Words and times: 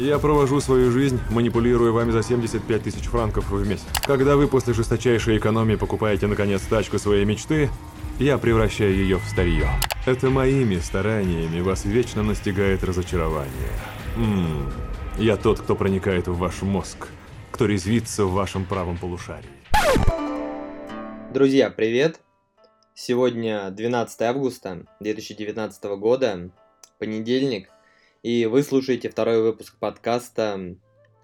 Я 0.00 0.18
провожу 0.18 0.62
свою 0.62 0.90
жизнь, 0.90 1.20
манипулируя 1.28 1.92
вами 1.92 2.10
за 2.10 2.22
75 2.22 2.82
тысяч 2.82 3.04
франков 3.04 3.50
в 3.50 3.68
месяц. 3.68 3.84
Когда 4.06 4.34
вы 4.36 4.48
после 4.48 4.72
жесточайшей 4.72 5.36
экономии 5.36 5.74
покупаете, 5.74 6.26
наконец, 6.26 6.62
тачку 6.62 6.98
своей 6.98 7.26
мечты, 7.26 7.68
я 8.18 8.38
превращаю 8.38 8.94
ее 8.94 9.18
в 9.18 9.24
старье. 9.24 9.68
Это 10.06 10.30
моими 10.30 10.78
стараниями 10.78 11.60
вас 11.60 11.84
вечно 11.84 12.22
настигает 12.22 12.82
разочарование. 12.82 13.52
Ммм, 14.16 14.72
я 15.18 15.36
тот, 15.36 15.60
кто 15.60 15.76
проникает 15.76 16.28
в 16.28 16.38
ваш 16.38 16.62
мозг, 16.62 17.08
кто 17.50 17.66
резвится 17.66 18.24
в 18.24 18.32
вашем 18.32 18.64
правом 18.64 18.96
полушарии. 18.96 19.50
Друзья, 21.34 21.68
привет! 21.68 22.20
Сегодня 22.94 23.70
12 23.70 24.22
августа 24.22 24.86
2019 25.00 25.84
года, 25.98 26.48
понедельник, 26.98 27.68
и 28.22 28.46
вы 28.46 28.62
слушаете 28.62 29.08
второй 29.08 29.40
выпуск 29.40 29.76
подкаста 29.78 30.76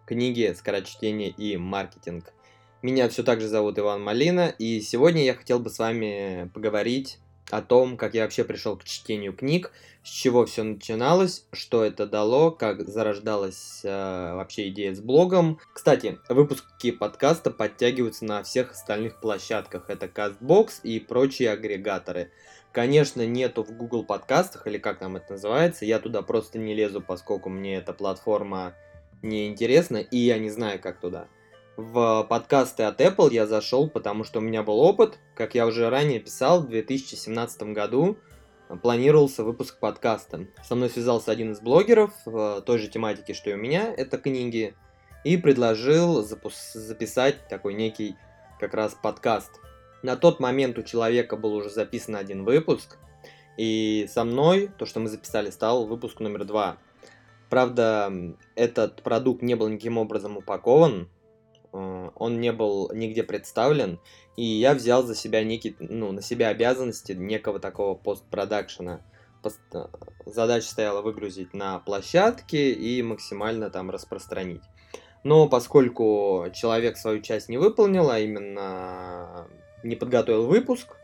«Книги, 0.07 0.55
скорочтение 0.57 1.29
и 1.29 1.57
маркетинг». 1.57 2.33
Меня 2.80 3.09
все 3.09 3.23
так 3.23 3.41
же 3.41 3.48
зовут 3.48 3.79
Иван 3.79 4.03
Малина, 4.03 4.48
и 4.48 4.80
сегодня 4.80 5.23
я 5.25 5.34
хотел 5.34 5.59
бы 5.59 5.69
с 5.69 5.79
вами 5.79 6.51
поговорить 6.55 7.19
о 7.51 7.61
том, 7.62 7.97
как 7.97 8.15
я 8.15 8.23
вообще 8.23 8.45
пришел 8.45 8.77
к 8.77 8.84
чтению 8.84 9.34
книг, 9.34 9.73
с 10.03 10.09
чего 10.09 10.47
все 10.47 10.62
начиналось, 10.62 11.47
что 11.53 11.84
это 11.84 12.06
дало, 12.06 12.51
как 12.51 12.89
зарождалась 12.89 13.81
э, 13.84 14.34
вообще 14.34 14.69
идея 14.69 14.95
с 14.95 15.01
блогом. 15.01 15.59
Кстати, 15.73 16.19
выпуски 16.28 16.92
подкаста 16.92 17.51
подтягиваются 17.51 18.25
на 18.25 18.42
всех 18.42 18.73
остальных 18.73 19.20
площадках. 19.20 19.91
Это 19.91 20.06
CastBox 20.06 20.81
и 20.83 20.98
прочие 20.98 21.51
агрегаторы. 21.51 22.33
Конечно, 22.77 23.27
нету 23.27 23.62
в 23.62 23.75
Google 23.75 24.05
подкастах, 24.05 24.66
или 24.66 24.77
как 24.77 24.98
там 24.98 25.17
это 25.17 25.33
называется. 25.33 25.87
Я 25.87 25.98
туда 25.98 26.21
просто 26.21 26.59
не 26.59 26.75
лезу, 26.75 27.01
поскольку 27.01 27.48
мне 27.48 27.77
эта 27.77 27.95
платформа 27.95 28.75
не 29.23 29.48
интересна, 29.48 29.97
и 29.97 30.19
я 30.19 30.39
не 30.39 30.51
знаю, 30.51 30.79
как 30.79 31.01
туда. 31.01 31.27
В 31.79 32.27
подкасты 32.29 32.83
от 32.83 33.00
Apple 33.00 33.33
я 33.33 33.47
зашел, 33.47 33.89
потому 33.89 34.25
что 34.25 34.41
у 34.41 34.42
меня 34.42 34.62
был 34.62 34.78
опыт, 34.78 35.19
как 35.34 35.55
я 35.55 35.67
уже 35.67 35.89
ранее 35.89 36.20
писал, 36.20 36.61
в 36.61 36.69
2017 36.69 37.62
году 37.73 38.19
планировался 38.83 39.43
выпуск 39.43 39.78
подкаста. 39.78 40.47
Со 40.62 40.75
мной 40.75 40.91
связался 40.91 41.33
один 41.33 41.53
из 41.53 41.61
блогеров 41.61 42.12
в 42.27 42.61
той 42.61 42.77
же 42.78 42.89
тематике, 42.89 43.33
что 43.33 43.48
и 43.48 43.55
у 43.55 43.56
меня, 43.56 43.91
это 43.97 44.19
книги, 44.19 44.75
и 45.25 45.39
предложил 45.39 46.22
записать 46.22 47.48
такой 47.48 47.72
некий 47.72 48.17
как 48.61 48.75
раз 48.75 48.95
подкаст. 48.95 49.62
На 50.02 50.16
тот 50.16 50.41
момент 50.41 50.78
у 50.78 50.83
человека 50.83 51.36
был 51.36 51.55
уже 51.55 51.70
записан 51.70 52.16
один 52.16 52.44
выпуск, 52.44 52.98
и 53.56 54.06
со 54.11 54.25
мной 54.25 54.70
то, 54.78 54.86
что 54.86 55.00
мы 55.00 55.08
записали, 55.08 55.50
стал 55.50 55.86
выпуск 55.86 56.20
номер 56.20 56.44
два. 56.44 56.77
Правда, 57.48 58.12
этот 58.55 59.03
продукт 59.03 59.42
не 59.42 59.55
был 59.55 59.69
никаким 59.69 59.98
образом 59.98 60.36
упакован, 60.36 61.08
Э, 61.77 62.11
он 62.14 62.41
не 62.41 62.53
был 62.53 62.91
нигде 62.92 63.22
представлен, 63.22 64.00
и 64.36 64.44
я 64.44 64.75
взял 64.75 65.03
за 65.03 65.14
себя 65.14 65.44
некий, 65.44 65.77
ну, 65.78 66.12
на 66.12 66.22
себя 66.22 66.48
обязанности 66.48 67.12
некого 67.12 67.58
такого 67.58 67.94
постпродакшена. 67.94 69.03
Э, 69.44 69.86
задача 70.25 70.69
стояла 70.69 71.03
выгрузить 71.03 71.55
на 71.55 71.78
площадке 71.81 72.72
и 72.72 73.03
максимально 73.03 73.70
там 73.70 73.91
распространить. 73.91 74.62
Но 75.22 75.48
поскольку 75.48 76.47
человек 76.55 76.97
свою 76.97 77.20
часть 77.20 77.48
не 77.48 77.58
выполнил, 77.58 78.10
а 78.10 78.19
именно 78.20 79.48
не 79.82 79.96
подготовил 79.96 80.46
выпуск, 80.46 80.96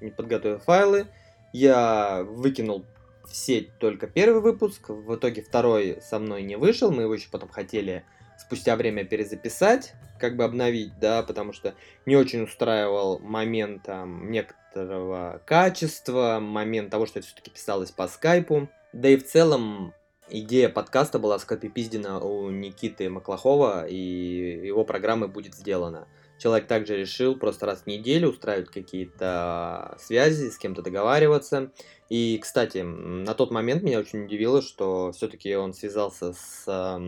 не 0.00 0.10
подготовил 0.10 0.58
файлы, 0.58 1.06
я 1.52 2.24
выкинул 2.24 2.84
в 3.24 3.34
сеть 3.34 3.70
только 3.78 4.06
первый 4.06 4.40
выпуск, 4.40 4.88
в 4.88 5.14
итоге 5.14 5.42
второй 5.42 5.98
со 6.02 6.18
мной 6.18 6.42
не 6.42 6.56
вышел, 6.56 6.90
мы 6.90 7.02
его 7.02 7.14
еще 7.14 7.28
потом 7.30 7.48
хотели 7.48 8.04
спустя 8.38 8.76
время 8.76 9.04
перезаписать, 9.04 9.94
как 10.18 10.36
бы 10.36 10.44
обновить, 10.44 10.98
да, 10.98 11.22
потому 11.22 11.52
что 11.52 11.74
не 12.06 12.16
очень 12.16 12.42
устраивал 12.42 13.18
момент 13.18 13.82
там, 13.82 14.30
некоторого 14.30 15.42
качества, 15.44 16.38
момент 16.40 16.90
того, 16.90 17.06
что 17.06 17.18
это 17.18 17.28
все-таки 17.28 17.50
писалось 17.50 17.90
по 17.90 18.06
скайпу. 18.08 18.68
Да 18.92 19.08
и 19.08 19.16
в 19.16 19.26
целом 19.26 19.92
идея 20.30 20.68
подкаста 20.68 21.18
была 21.18 21.38
скопипиздена 21.38 22.20
у 22.20 22.50
Никиты 22.50 23.10
Маклахова, 23.10 23.86
и 23.86 24.66
его 24.66 24.84
программы 24.84 25.28
будет 25.28 25.54
сделана. 25.54 26.06
Человек 26.38 26.68
также 26.68 26.96
решил 26.96 27.36
просто 27.36 27.66
раз 27.66 27.82
в 27.82 27.86
неделю 27.86 28.30
устраивать 28.30 28.70
какие-то 28.70 29.96
связи, 29.98 30.50
с 30.50 30.58
кем-то 30.58 30.82
договариваться. 30.82 31.72
И, 32.08 32.38
кстати, 32.38 32.78
на 32.78 33.34
тот 33.34 33.50
момент 33.50 33.82
меня 33.82 33.98
очень 33.98 34.24
удивило, 34.24 34.62
что 34.62 35.12
все-таки 35.12 35.54
он 35.56 35.72
связался 35.72 36.32
с 36.32 37.00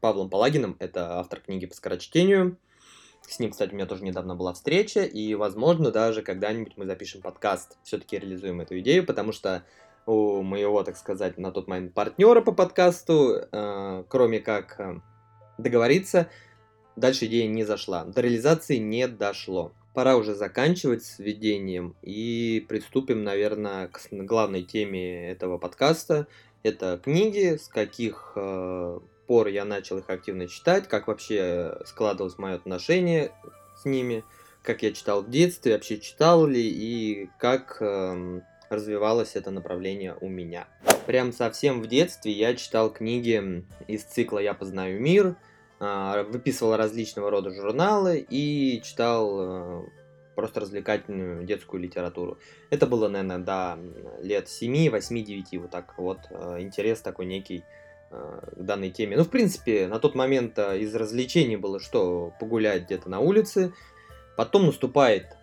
Павлом 0.00 0.30
Палагиным, 0.30 0.76
это 0.80 1.18
автор 1.18 1.40
книги 1.40 1.66
по 1.66 1.74
скорочтению. 1.74 2.58
С 3.28 3.38
ним, 3.40 3.50
кстати, 3.50 3.72
у 3.72 3.74
меня 3.74 3.86
тоже 3.86 4.04
недавно 4.04 4.34
была 4.34 4.52
встреча, 4.52 5.02
и, 5.02 5.34
возможно, 5.34 5.90
даже 5.90 6.22
когда-нибудь 6.22 6.74
мы 6.76 6.86
запишем 6.86 7.22
подкаст, 7.22 7.76
все-таки 7.82 8.18
реализуем 8.18 8.60
эту 8.60 8.78
идею, 8.80 9.04
потому 9.04 9.32
что 9.32 9.64
у 10.06 10.42
моего, 10.42 10.84
так 10.84 10.96
сказать, 10.96 11.36
на 11.36 11.50
тот 11.50 11.66
момент 11.66 11.92
партнера 11.92 12.40
по 12.40 12.52
подкасту, 12.52 13.48
э, 13.50 14.04
кроме 14.08 14.38
как 14.38 14.78
э, 14.78 15.00
договориться, 15.58 16.28
дальше 16.96 17.26
идея 17.26 17.46
не 17.46 17.64
зашла. 17.64 18.04
До 18.04 18.20
реализации 18.20 18.76
не 18.76 19.06
дошло. 19.06 19.72
Пора 19.94 20.16
уже 20.16 20.34
заканчивать 20.34 21.04
с 21.04 21.18
введением 21.18 21.94
и 22.02 22.64
приступим, 22.68 23.24
наверное, 23.24 23.88
к 23.88 24.00
главной 24.10 24.62
теме 24.62 25.30
этого 25.30 25.56
подкаста. 25.56 26.26
Это 26.62 27.00
книги, 27.02 27.56
с 27.56 27.68
каких 27.68 28.32
э, 28.36 28.98
пор 29.26 29.46
я 29.48 29.64
начал 29.64 29.98
их 29.98 30.10
активно 30.10 30.48
читать, 30.48 30.88
как 30.88 31.06
вообще 31.06 31.78
складывалось 31.86 32.38
мое 32.38 32.56
отношение 32.56 33.32
с 33.80 33.84
ними, 33.84 34.24
как 34.62 34.82
я 34.82 34.92
читал 34.92 35.22
в 35.22 35.30
детстве, 35.30 35.72
вообще 35.72 35.98
читал 35.98 36.46
ли 36.46 36.60
и 36.60 37.30
как 37.38 37.78
э, 37.80 38.40
развивалось 38.68 39.36
это 39.36 39.50
направление 39.50 40.16
у 40.20 40.28
меня. 40.28 40.66
Прям 41.06 41.32
совсем 41.32 41.80
в 41.80 41.86
детстве 41.86 42.32
я 42.32 42.54
читал 42.54 42.92
книги 42.92 43.64
из 43.86 44.02
цикла 44.02 44.40
«Я 44.40 44.54
познаю 44.54 45.00
мир», 45.00 45.36
выписывал 45.78 46.76
различного 46.76 47.30
рода 47.30 47.50
журналы 47.50 48.18
и 48.18 48.80
читал 48.82 49.40
э, 49.40 49.86
просто 50.34 50.60
развлекательную 50.60 51.44
детскую 51.44 51.82
литературу. 51.82 52.38
Это 52.70 52.86
было, 52.86 53.08
наверное, 53.08 53.38
до 53.38 53.78
лет 54.22 54.48
7, 54.48 54.90
8, 54.90 55.24
9, 55.24 55.58
вот 55.60 55.70
так 55.70 55.98
вот. 55.98 56.20
Э, 56.30 56.56
интерес 56.60 57.00
такой 57.00 57.26
некий 57.26 57.64
Э, 58.08 58.40
к 58.56 58.62
данной 58.62 58.90
теме. 58.90 59.16
Ну, 59.16 59.24
в 59.24 59.30
принципе, 59.30 59.88
на 59.88 59.98
тот 59.98 60.14
момент 60.14 60.58
из 60.58 60.94
развлечений 60.94 61.56
было 61.56 61.80
что 61.80 62.32
погулять 62.38 62.84
где-то 62.84 63.10
на 63.10 63.18
улице. 63.18 63.72
Потом 64.36 64.66
наступает 64.66 65.36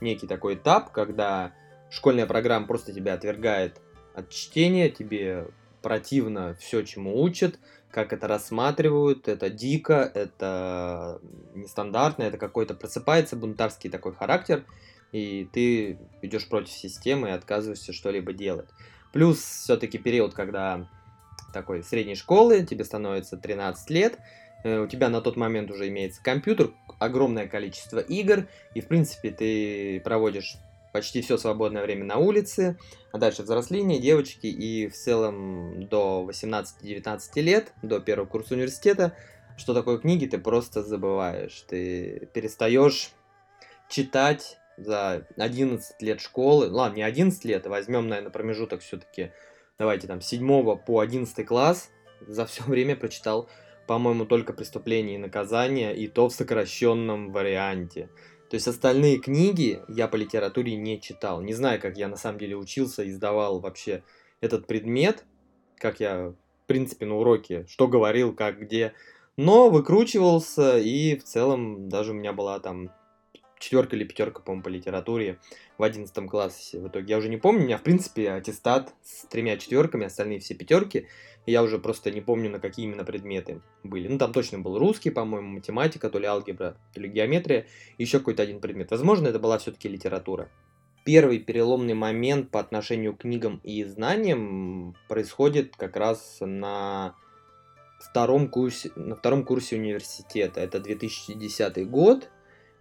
некий 0.00 0.26
такой 0.26 0.54
этап, 0.54 0.92
когда 0.92 1.52
школьная 1.90 2.26
программа 2.26 2.66
просто 2.66 2.92
тебя 2.94 3.14
отвергает 3.14 3.80
от 4.14 4.30
чтения, 4.30 4.88
тебе 4.88 5.46
противно 5.82 6.54
все, 6.58 6.82
чему 6.82 7.20
учат, 7.20 7.58
как 7.90 8.12
это 8.12 8.28
рассматривают, 8.28 9.28
это 9.28 9.50
дико, 9.50 10.10
это 10.14 11.20
нестандартно, 11.54 12.24
это 12.24 12.38
какой-то 12.38 12.74
просыпается 12.74 13.36
бунтарский 13.36 13.90
такой 13.90 14.14
характер, 14.14 14.64
и 15.12 15.48
ты 15.52 15.98
идешь 16.22 16.48
против 16.48 16.72
системы 16.72 17.28
и 17.28 17.32
отказываешься 17.32 17.92
что-либо 17.92 18.32
делать. 18.32 18.68
Плюс 19.12 19.38
все-таки 19.38 19.98
период, 19.98 20.34
когда 20.34 20.86
такой 21.52 21.82
средней 21.82 22.14
школы, 22.14 22.64
тебе 22.66 22.84
становится 22.84 23.38
13 23.38 23.88
лет, 23.90 24.18
э, 24.64 24.80
у 24.80 24.86
тебя 24.86 25.08
на 25.08 25.22
тот 25.22 25.36
момент 25.36 25.70
уже 25.70 25.88
имеется 25.88 26.22
компьютер, 26.22 26.72
огромное 26.98 27.46
количество 27.46 28.00
игр, 28.00 28.46
и 28.74 28.80
в 28.82 28.86
принципе 28.86 29.30
ты 29.30 30.00
проводишь 30.04 30.56
почти 30.92 31.20
все 31.22 31.36
свободное 31.38 31.82
время 31.82 32.04
на 32.04 32.16
улице, 32.16 32.78
а 33.12 33.18
дальше 33.18 33.42
взросление, 33.42 34.00
девочки, 34.00 34.46
и 34.46 34.88
в 34.88 34.94
целом 34.94 35.88
до 35.88 36.26
18-19 36.28 37.20
лет, 37.42 37.72
до 37.82 38.00
первого 38.00 38.26
курса 38.26 38.54
университета, 38.54 39.14
что 39.56 39.74
такое 39.74 39.98
книги, 39.98 40.26
ты 40.26 40.38
просто 40.38 40.82
забываешь, 40.82 41.64
ты 41.68 42.28
перестаешь 42.32 43.10
читать 43.88 44.58
за 44.76 45.26
11 45.36 46.00
лет 46.00 46.20
школы, 46.20 46.70
ладно, 46.70 46.96
не 46.96 47.02
11 47.02 47.44
лет, 47.44 47.66
возьмем, 47.66 48.08
наверное, 48.08 48.30
промежуток 48.30 48.80
все-таки 48.80 49.32
давайте 49.78 50.06
там, 50.06 50.20
7 50.20 50.76
по 50.78 51.00
11 51.00 51.46
класс. 51.46 51.90
За 52.26 52.46
все 52.46 52.64
время 52.64 52.96
прочитал, 52.96 53.48
по-моему, 53.86 54.26
только 54.26 54.52
«Преступление 54.52 55.14
и 55.14 55.18
наказание», 55.18 55.96
и 55.96 56.08
то 56.08 56.28
в 56.28 56.34
сокращенном 56.34 57.32
варианте. 57.32 58.10
То 58.50 58.54
есть 58.54 58.66
остальные 58.66 59.18
книги 59.18 59.82
я 59.88 60.08
по 60.08 60.16
литературе 60.16 60.76
не 60.76 61.00
читал. 61.00 61.42
Не 61.42 61.52
знаю, 61.52 61.80
как 61.80 61.96
я 61.98 62.08
на 62.08 62.16
самом 62.16 62.38
деле 62.38 62.56
учился 62.56 63.02
и 63.02 63.10
сдавал 63.10 63.60
вообще 63.60 64.02
этот 64.40 64.66
предмет, 64.66 65.24
как 65.76 66.00
я, 66.00 66.28
в 66.28 66.66
принципе, 66.66 67.06
на 67.06 67.16
уроке, 67.16 67.66
что 67.68 67.88
говорил, 67.88 68.34
как, 68.34 68.60
где. 68.60 68.94
Но 69.36 69.68
выкручивался, 69.68 70.78
и 70.78 71.16
в 71.16 71.24
целом 71.24 71.88
даже 71.88 72.12
у 72.12 72.14
меня 72.14 72.32
была 72.32 72.58
там 72.58 72.90
четверка 73.58 73.96
или 73.96 74.04
пятерка, 74.04 74.40
по-моему, 74.40 74.62
по 74.62 74.68
литературе 74.68 75.38
в 75.76 75.82
одиннадцатом 75.82 76.28
классе 76.28 76.78
в 76.80 76.88
итоге. 76.88 77.06
Я 77.10 77.18
уже 77.18 77.28
не 77.28 77.36
помню, 77.36 77.62
у 77.62 77.64
меня, 77.64 77.78
в 77.78 77.82
принципе, 77.82 78.30
аттестат 78.30 78.94
с 79.02 79.26
тремя 79.26 79.56
четверками, 79.56 80.06
остальные 80.06 80.40
все 80.40 80.54
пятерки. 80.54 81.06
И 81.46 81.52
я 81.52 81.62
уже 81.62 81.78
просто 81.78 82.10
не 82.10 82.20
помню, 82.20 82.50
на 82.50 82.60
какие 82.60 82.84
именно 82.84 83.04
предметы 83.04 83.62
были. 83.82 84.06
Ну, 84.06 84.18
там 84.18 84.32
точно 84.32 84.58
был 84.58 84.78
русский, 84.78 85.10
по-моему, 85.10 85.48
математика, 85.48 86.10
то 86.10 86.18
ли 86.18 86.26
алгебра, 86.26 86.76
то 86.92 87.00
ли 87.00 87.08
геометрия, 87.08 87.66
еще 87.96 88.18
какой-то 88.18 88.42
один 88.42 88.60
предмет. 88.60 88.90
Возможно, 88.90 89.28
это 89.28 89.38
была 89.38 89.56
все-таки 89.58 89.88
литература. 89.88 90.50
Первый 91.04 91.38
переломный 91.38 91.94
момент 91.94 92.50
по 92.50 92.60
отношению 92.60 93.14
к 93.14 93.20
книгам 93.20 93.62
и 93.64 93.82
знаниям 93.84 94.94
происходит 95.08 95.74
как 95.74 95.96
раз 95.96 96.36
на 96.40 97.14
втором 97.98 98.48
курсе, 98.48 98.90
на 98.94 99.16
втором 99.16 99.44
курсе 99.44 99.76
университета. 99.76 100.60
Это 100.60 100.80
2010 100.80 101.88
год. 101.88 102.28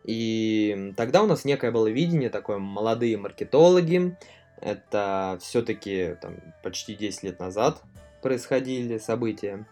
И 0.04 0.94
тогда 0.96 1.24
у 1.24 1.28
нас 1.28 1.46
некое 1.46 1.72
было 1.72 1.88
видение, 1.88 2.30
такое 2.30 2.58
молодые 2.58 3.18
маркетологи. 3.18 4.16
Это 4.62 5.38
все-таки 5.42 6.16
там, 6.22 6.38
почти 6.64 6.96
10 6.96 7.24
лет 7.24 7.40
назад 7.40 7.82
происходили 8.22 8.98
события. 8.98 9.66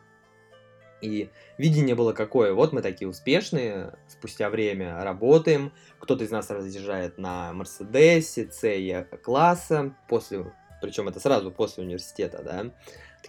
И 1.01 1.29
видение 1.57 1.95
было 1.95 2.13
какое? 2.13 2.53
Вот 2.53 2.73
мы 2.73 2.81
такие 2.81 3.07
успешные, 3.07 3.93
спустя 4.07 4.49
время 4.49 5.03
работаем, 5.03 5.73
кто-то 5.99 6.23
из 6.23 6.31
нас 6.31 6.49
разъезжает 6.49 7.17
на 7.17 7.53
Мерседесе, 7.53 8.49
С 8.51 9.05
класса, 9.17 9.95
после, 10.07 10.51
причем 10.81 11.07
это 11.07 11.19
сразу 11.19 11.51
после 11.51 11.83
университета, 11.83 12.41
да, 12.43 12.71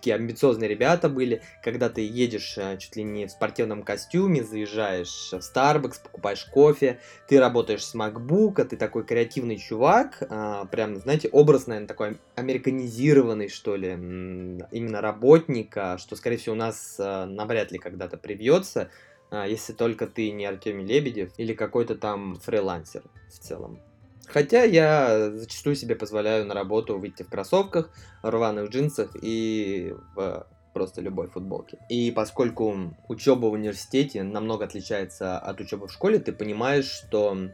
такие 0.07 0.15
амбициозные 0.15 0.69
ребята 0.69 1.09
были, 1.09 1.43
когда 1.65 1.89
ты 1.89 2.07
едешь 2.07 2.57
э, 2.59 2.77
чуть 2.79 2.95
ли 2.95 3.03
не 3.03 3.27
в 3.27 3.31
спортивном 3.33 3.83
костюме, 3.83 4.45
заезжаешь 4.45 5.33
в 5.33 5.39
Starbucks, 5.39 6.01
покупаешь 6.05 6.45
кофе, 6.45 7.01
ты 7.27 7.41
работаешь 7.41 7.85
с 7.85 7.93
MacBook, 7.93 8.63
ты 8.67 8.77
такой 8.77 9.05
креативный 9.05 9.59
чувак, 9.59 10.23
а, 10.31 10.67
прям, 10.67 10.95
знаете, 10.95 11.29
образ, 11.33 11.67
наверное, 11.67 11.89
такой 11.89 12.19
американизированный, 12.37 13.49
что 13.49 13.75
ли, 13.75 13.91
именно 13.91 15.01
работника, 15.01 15.99
что, 15.99 16.15
скорее 16.15 16.37
всего, 16.37 16.55
у 16.55 16.59
нас 16.59 16.95
э, 17.01 17.25
навряд 17.25 17.73
ли 17.73 17.79
когда-то 17.79 18.17
привьется, 18.17 18.91
а, 19.33 19.49
если 19.49 19.73
только 19.73 20.07
ты 20.07 20.31
не 20.31 20.47
Артемий 20.47 20.87
Лебедев 20.87 21.33
или 21.37 21.53
какой-то 21.53 21.97
там 21.97 22.37
фрилансер 22.37 23.03
в 23.29 23.41
целом. 23.41 23.81
Хотя 24.27 24.65
я 24.65 25.31
зачастую 25.31 25.77
себе 25.77 25.95
позволяю 25.95 26.47
на 26.47 26.55
работу 26.55 26.99
выйти 26.99 27.23
в 27.23 27.29
кроссовках, 27.29 27.91
рваных 28.23 28.71
джинсах 28.71 29.17
и 29.23 29.95
в 30.15 30.47
просто 30.77 31.01
любой 31.01 31.29
футболке. 31.29 31.79
И 31.89 32.11
поскольку 32.11 32.95
учеба 33.09 33.47
в 33.47 33.53
университете 33.53 34.23
намного 34.23 34.67
отличается 34.67 35.39
от 35.39 35.59
учебы 35.61 35.87
в 35.89 35.93
школе, 35.93 36.19
ты 36.19 36.33
понимаешь, 36.33 36.85
что 36.85 37.49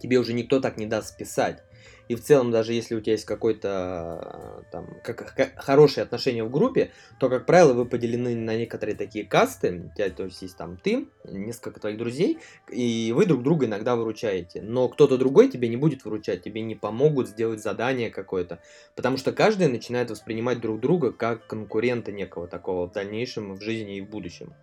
тебе 0.00 0.18
уже 0.18 0.32
никто 0.32 0.58
так 0.58 0.78
не 0.78 0.86
даст 0.86 1.08
списать. 1.08 1.62
И 2.08 2.14
в 2.14 2.22
целом, 2.22 2.50
даже 2.50 2.72
если 2.72 2.94
у 2.94 3.00
тебя 3.00 3.12
есть 3.12 3.26
какое-то 3.26 4.64
там 4.72 4.86
как, 5.04 5.34
как, 5.34 5.52
хорошее 5.56 6.04
отношение 6.04 6.42
в 6.42 6.50
группе, 6.50 6.90
то, 7.20 7.28
как 7.28 7.44
правило, 7.44 7.74
вы 7.74 7.84
поделены 7.84 8.34
на 8.34 8.56
некоторые 8.56 8.96
такие 8.96 9.26
касты. 9.26 9.90
У 9.92 9.94
тебя, 9.94 10.08
то 10.08 10.24
есть, 10.24 10.40
есть 10.40 10.56
там 10.56 10.78
ты, 10.78 11.08
несколько 11.24 11.80
твоих 11.80 11.98
друзей, 11.98 12.38
и 12.70 13.12
вы 13.14 13.26
друг 13.26 13.42
друга 13.42 13.66
иногда 13.66 13.94
выручаете. 13.94 14.62
Но 14.62 14.88
кто-то 14.88 15.18
другой 15.18 15.48
тебе 15.48 15.68
не 15.68 15.76
будет 15.76 16.04
выручать, 16.04 16.42
тебе 16.42 16.62
не 16.62 16.74
помогут 16.74 17.28
сделать 17.28 17.62
задание 17.62 18.10
какое-то. 18.10 18.60
Потому 18.96 19.18
что 19.18 19.32
каждый 19.32 19.68
начинает 19.68 20.10
воспринимать 20.10 20.60
друг 20.60 20.80
друга 20.80 21.12
как 21.12 21.46
конкурента 21.46 22.10
некого 22.10 22.48
такого 22.48 22.88
в 22.88 22.92
дальнейшем, 22.92 23.54
в 23.54 23.60
жизни 23.60 23.98
и 23.98 24.00
в 24.00 24.08
будущем. 24.08 24.54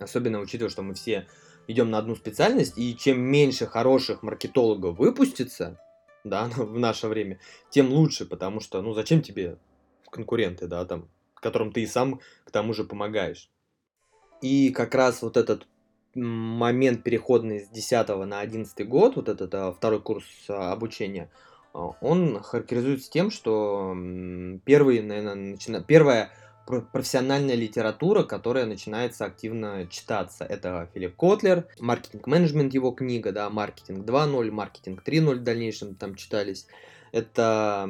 Особенно 0.00 0.40
учитывая, 0.40 0.70
что 0.70 0.82
мы 0.82 0.94
все 0.94 1.26
идем 1.68 1.90
на 1.90 1.98
одну 1.98 2.16
специальность, 2.16 2.76
и 2.76 2.96
чем 2.96 3.20
меньше 3.20 3.66
хороших 3.66 4.22
маркетологов 4.22 4.98
выпустится, 4.98 5.78
да, 6.24 6.44
в 6.56 6.78
наше 6.78 7.08
время, 7.08 7.38
тем 7.70 7.92
лучше, 7.92 8.26
потому 8.26 8.60
что, 8.60 8.82
ну, 8.82 8.92
зачем 8.94 9.22
тебе 9.22 9.58
конкуренты, 10.10 10.66
да, 10.66 10.84
там, 10.84 11.08
которым 11.34 11.72
ты 11.72 11.82
и 11.82 11.86
сам 11.86 12.20
к 12.44 12.50
тому 12.50 12.72
же 12.72 12.84
помогаешь. 12.84 13.50
И 14.40 14.70
как 14.70 14.94
раз 14.94 15.22
вот 15.22 15.36
этот 15.36 15.66
момент 16.14 17.02
переходный 17.02 17.60
с 17.60 17.68
10 17.68 18.08
на 18.26 18.40
11 18.40 18.88
год, 18.88 19.16
вот 19.16 19.28
этот 19.28 19.54
а, 19.54 19.72
второй 19.72 20.00
курс 20.00 20.24
а, 20.48 20.72
обучения, 20.72 21.30
а, 21.74 21.90
он 22.00 22.40
характеризуется 22.42 23.10
тем, 23.10 23.30
что 23.30 23.94
первый, 24.64 25.02
наверное, 25.02 25.34
начина... 25.34 25.82
первая 25.82 26.30
профессиональная 26.92 27.54
литература, 27.54 28.22
которая 28.22 28.66
начинается 28.66 29.24
активно 29.24 29.86
читаться. 29.88 30.44
Это 30.44 30.88
Филипп 30.94 31.16
Котлер, 31.16 31.66
маркетинг-менеджмент 31.80 32.74
его 32.74 32.90
книга, 32.92 33.32
да, 33.32 33.48
маркетинг 33.50 34.06
2.0, 34.06 34.50
маркетинг 34.50 35.02
3.0 35.04 35.34
в 35.36 35.42
дальнейшем 35.42 35.94
там 35.94 36.14
читались. 36.14 36.66
Это 37.10 37.88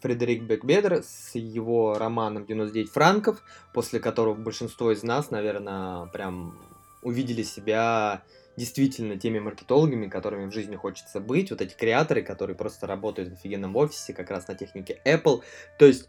Фредерик 0.00 0.42
Бекбедер 0.42 1.04
с 1.04 1.34
его 1.36 1.96
романом 1.96 2.42
«99 2.42 2.86
франков», 2.86 3.42
после 3.72 4.00
которого 4.00 4.34
большинство 4.34 4.90
из 4.90 5.02
нас, 5.04 5.30
наверное, 5.30 6.06
прям 6.06 6.58
увидели 7.02 7.44
себя 7.44 8.22
действительно 8.56 9.16
теми 9.16 9.38
маркетологами, 9.38 10.08
которыми 10.08 10.50
в 10.50 10.52
жизни 10.52 10.74
хочется 10.74 11.20
быть, 11.20 11.50
вот 11.50 11.60
эти 11.60 11.74
креаторы, 11.74 12.22
которые 12.22 12.56
просто 12.56 12.88
работают 12.88 13.30
в 13.30 13.34
офигенном 13.34 13.76
офисе, 13.76 14.12
как 14.12 14.30
раз 14.30 14.48
на 14.48 14.56
технике 14.56 15.00
Apple. 15.06 15.42
То 15.78 15.86
есть 15.86 16.08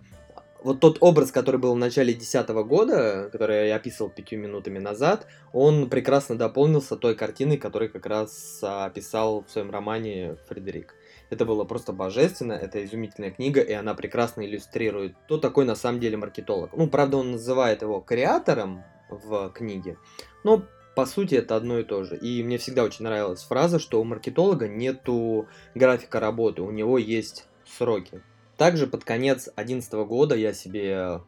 вот 0.64 0.80
тот 0.80 0.98
образ, 1.02 1.32
который 1.32 1.60
был 1.60 1.74
в 1.74 1.78
начале 1.78 2.14
2010 2.14 2.50
года, 2.68 3.30
который 3.32 3.68
я 3.68 3.76
описывал 3.76 4.10
пятью 4.10 4.40
минутами 4.40 4.80
назад, 4.80 5.28
он 5.54 5.90
прекрасно 5.90 6.38
дополнился 6.38 6.96
той 6.96 7.16
картиной, 7.16 7.58
которую 7.58 7.92
как 7.92 8.06
раз 8.06 8.60
описал 8.62 9.44
в 9.44 9.52
своем 9.52 9.72
романе 9.72 10.38
Фредерик. 10.48 10.96
Это 11.30 11.46
было 11.46 11.64
просто 11.64 11.94
божественно, 11.94 12.54
это 12.54 12.84
изумительная 12.84 13.32
книга, 13.32 13.62
и 13.62 13.72
она 13.72 13.94
прекрасно 13.94 14.46
иллюстрирует, 14.46 15.16
кто 15.26 15.38
такой 15.38 15.66
на 15.66 15.76
самом 15.76 16.00
деле 16.00 16.18
маркетолог. 16.18 16.72
Ну, 16.76 16.88
правда, 16.88 17.18
он 17.18 17.32
называет 17.32 17.82
его 17.82 18.00
креатором 18.00 18.84
в 19.10 19.52
книге, 19.52 19.98
но 20.44 20.64
по 20.96 21.06
сути 21.06 21.36
это 21.36 21.56
одно 21.56 21.80
и 21.80 21.84
то 21.84 22.04
же. 22.04 22.18
И 22.18 22.44
мне 22.44 22.58
всегда 22.58 22.84
очень 22.84 23.06
нравилась 23.06 23.44
фраза, 23.44 23.80
что 23.80 24.02
у 24.02 24.04
маркетолога 24.04 24.68
нету 24.68 25.48
графика 25.76 26.20
работы, 26.20 26.62
у 26.62 26.72
него 26.72 26.98
есть 26.98 27.46
сроки. 27.78 28.22
Также 28.60 28.88
под 28.88 29.06
конец 29.06 29.46
2011 29.46 29.94
года 30.06 30.36
я 30.36 30.52
себе 30.52 31.22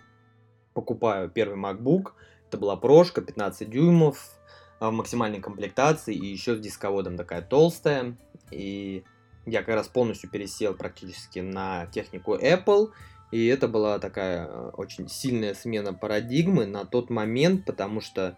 покупаю 0.74 1.30
первый 1.30 1.58
MacBook. 1.58 2.12
Это 2.50 2.58
была 2.58 2.76
прошка 2.76 3.22
15 3.22 3.70
дюймов 3.70 4.38
а, 4.82 4.90
в 4.90 4.94
максимальной 4.94 5.40
комплектации 5.40 6.14
и 6.14 6.26
еще 6.26 6.58
с 6.58 6.60
дисководом 6.60 7.16
такая 7.16 7.42
толстая. 7.42 8.18
И 8.52 9.06
я 9.46 9.64
как 9.64 9.76
раз 9.76 9.88
полностью 9.88 10.30
пересел 10.30 10.74
практически 10.74 11.40
на 11.40 11.86
технику 11.86 12.36
Apple. 12.36 12.92
И 13.32 13.48
это 13.48 13.70
была 13.70 13.98
такая 14.00 14.46
э, 14.46 14.72
очень 14.74 15.08
сильная 15.08 15.54
смена 15.54 15.94
парадигмы 15.94 16.66
на 16.66 16.84
тот 16.84 17.10
момент, 17.10 17.64
потому 17.64 18.02
что 18.02 18.36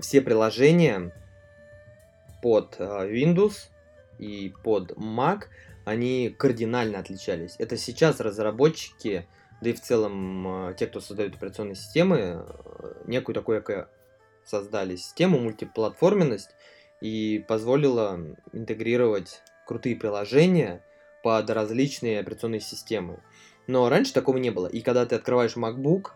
все 0.00 0.20
приложения 0.20 1.14
под 2.42 2.74
э, 2.80 2.84
Windows 2.84 3.68
и 4.18 4.52
под 4.64 4.90
Mac– 4.98 5.44
они 5.84 6.30
кардинально 6.30 6.98
отличались. 6.98 7.56
Это 7.58 7.76
сейчас 7.76 8.20
разработчики, 8.20 9.26
да 9.60 9.70
и 9.70 9.72
в 9.72 9.80
целом 9.80 10.68
э, 10.68 10.74
те, 10.74 10.86
кто 10.86 11.00
создают 11.00 11.34
операционные 11.36 11.74
системы, 11.74 12.44
э, 12.46 13.02
некую 13.06 13.34
такую 13.34 13.62
создали 14.44 14.96
систему, 14.96 15.38
мультиплатформенность, 15.38 16.50
и 17.00 17.44
позволила 17.48 18.18
интегрировать 18.52 19.42
крутые 19.66 19.96
приложения 19.96 20.82
под 21.22 21.50
различные 21.50 22.20
операционные 22.20 22.60
системы. 22.60 23.20
Но 23.66 23.88
раньше 23.88 24.12
такого 24.12 24.36
не 24.36 24.50
было. 24.50 24.66
И 24.66 24.80
когда 24.80 25.06
ты 25.06 25.14
открываешь 25.14 25.56
MacBook, 25.56 26.10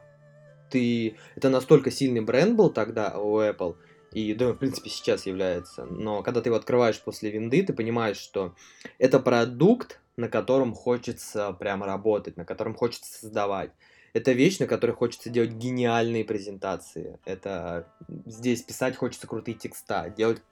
ты... 0.70 1.16
это 1.34 1.48
настолько 1.48 1.90
сильный 1.90 2.20
бренд 2.20 2.56
был 2.56 2.70
тогда 2.70 3.18
у 3.18 3.40
Apple, 3.40 3.76
и, 4.12 4.34
да, 4.34 4.52
в 4.52 4.56
принципе, 4.56 4.90
сейчас 4.90 5.26
является. 5.26 5.84
Но 5.84 6.22
когда 6.22 6.40
ты 6.40 6.48
его 6.48 6.56
открываешь 6.56 7.00
после 7.00 7.30
винды, 7.30 7.62
ты 7.62 7.72
понимаешь, 7.72 8.16
что 8.16 8.54
это 8.98 9.20
продукт, 9.20 10.00
на 10.16 10.28
котором 10.28 10.74
хочется 10.74 11.52
прямо 11.52 11.86
работать, 11.86 12.36
на 12.36 12.44
котором 12.44 12.74
хочется 12.74 13.20
создавать. 13.20 13.70
Это 14.14 14.32
вещь, 14.32 14.58
на 14.58 14.66
которой 14.66 14.92
хочется 14.92 15.30
делать 15.30 15.52
гениальные 15.52 16.24
презентации. 16.24 17.18
Это 17.24 17.86
здесь 18.26 18.62
писать 18.62 18.96
хочется 18.96 19.26
крутые 19.26 19.54
текста, 19.54 20.12
делать 20.16 20.42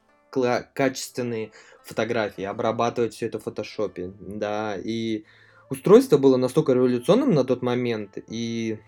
качественные 0.75 1.53
фотографии, 1.83 2.45
обрабатывать 2.45 3.15
все 3.15 3.27
это 3.27 3.39
в 3.39 3.45
фотошопе, 3.45 4.13
да, 4.21 4.77
и 4.77 5.25
устройство 5.71 6.19
было 6.19 6.37
настолько 6.37 6.75
революционным 6.75 7.33
на 7.33 7.45
тот 7.45 7.63
момент, 7.63 8.19
и 8.29 8.79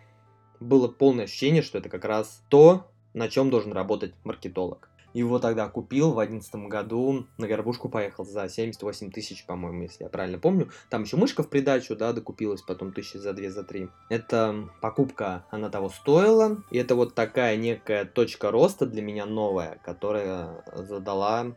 было 0.60 0.88
полное 0.88 1.25
ощущение, 1.25 1.62
что 1.62 1.78
это 1.78 1.88
как 1.88 2.04
раз 2.04 2.42
то, 2.48 2.90
на 3.18 3.28
чем 3.28 3.50
должен 3.50 3.72
работать 3.72 4.14
маркетолог. 4.25 4.88
Его 5.12 5.38
тогда 5.38 5.68
купил 5.68 6.12
в 6.12 6.16
2011 6.16 6.54
году, 6.70 7.26
на 7.38 7.48
горбушку 7.48 7.88
поехал 7.88 8.25
за 8.25 8.48
78 8.48 9.10
тысяч, 9.10 9.44
по-моему, 9.46 9.82
если 9.82 10.04
я 10.04 10.10
правильно 10.10 10.38
помню. 10.38 10.68
Там 10.90 11.02
еще 11.02 11.16
мышка 11.16 11.42
в 11.42 11.48
придачу, 11.48 11.96
да, 11.96 12.12
докупилась 12.12 12.62
потом 12.62 12.92
тысячи 12.92 13.16
за 13.16 13.32
2, 13.32 13.50
за 13.50 13.64
3. 13.64 13.88
Это 14.10 14.68
покупка, 14.80 15.44
она 15.50 15.70
того 15.70 15.88
стоила. 15.88 16.62
И 16.70 16.78
это 16.78 16.94
вот 16.94 17.14
такая 17.14 17.56
некая 17.56 18.04
точка 18.04 18.50
роста 18.50 18.87
для 18.87 19.02
меня 19.02 19.26
новая, 19.26 19.80
которая 19.82 20.62
задала 20.75 21.56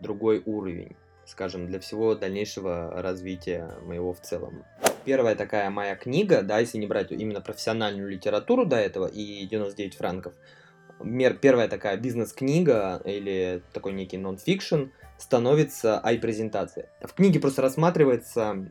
другой 0.00 0.42
уровень, 0.44 0.96
скажем, 1.24 1.66
для 1.66 1.78
всего 1.78 2.14
дальнейшего 2.14 3.00
развития 3.00 3.76
моего 3.86 4.12
в 4.12 4.20
целом. 4.20 4.64
Первая 5.04 5.34
такая 5.34 5.70
моя 5.70 5.96
книга, 5.96 6.42
да, 6.42 6.58
если 6.58 6.78
не 6.78 6.86
брать 6.86 7.10
именно 7.10 7.40
профессиональную 7.40 8.08
литературу 8.08 8.66
до 8.66 8.76
этого 8.76 9.06
и 9.06 9.46
99 9.46 9.94
франков, 9.94 10.34
первая 11.40 11.68
такая 11.68 11.96
бизнес-книга 11.96 13.00
или 13.04 13.62
такой 13.72 13.92
некий 13.92 14.18
нон-фикшн 14.18 14.84
становится 15.18 16.04
ай-презентация. 16.04 16.90
В 17.02 17.14
книге 17.14 17.40
просто 17.40 17.62
рассматривается, 17.62 18.70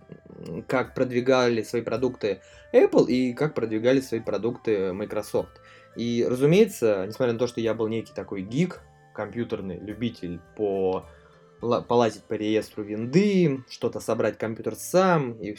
как 0.67 0.93
продвигали 0.93 1.63
свои 1.63 1.81
продукты 1.81 2.41
Apple 2.73 3.07
и 3.07 3.33
как 3.33 3.55
продвигали 3.55 3.99
свои 3.99 4.19
продукты 4.19 4.93
Microsoft. 4.93 5.61
И, 5.95 6.25
разумеется, 6.27 7.05
несмотря 7.07 7.33
на 7.33 7.39
то, 7.39 7.47
что 7.47 7.59
я 7.61 7.73
был 7.73 7.87
некий 7.87 8.13
такой 8.13 8.41
гик, 8.43 8.81
компьютерный 9.13 9.79
любитель 9.79 10.39
по 10.55 11.05
полазить 11.61 12.23
по 12.23 12.35
реестру 12.35 12.83
винды, 12.83 13.65
что-то 13.69 13.99
собрать 13.99 14.37
компьютер 14.37 14.75
сам, 14.75 15.33
и 15.33 15.55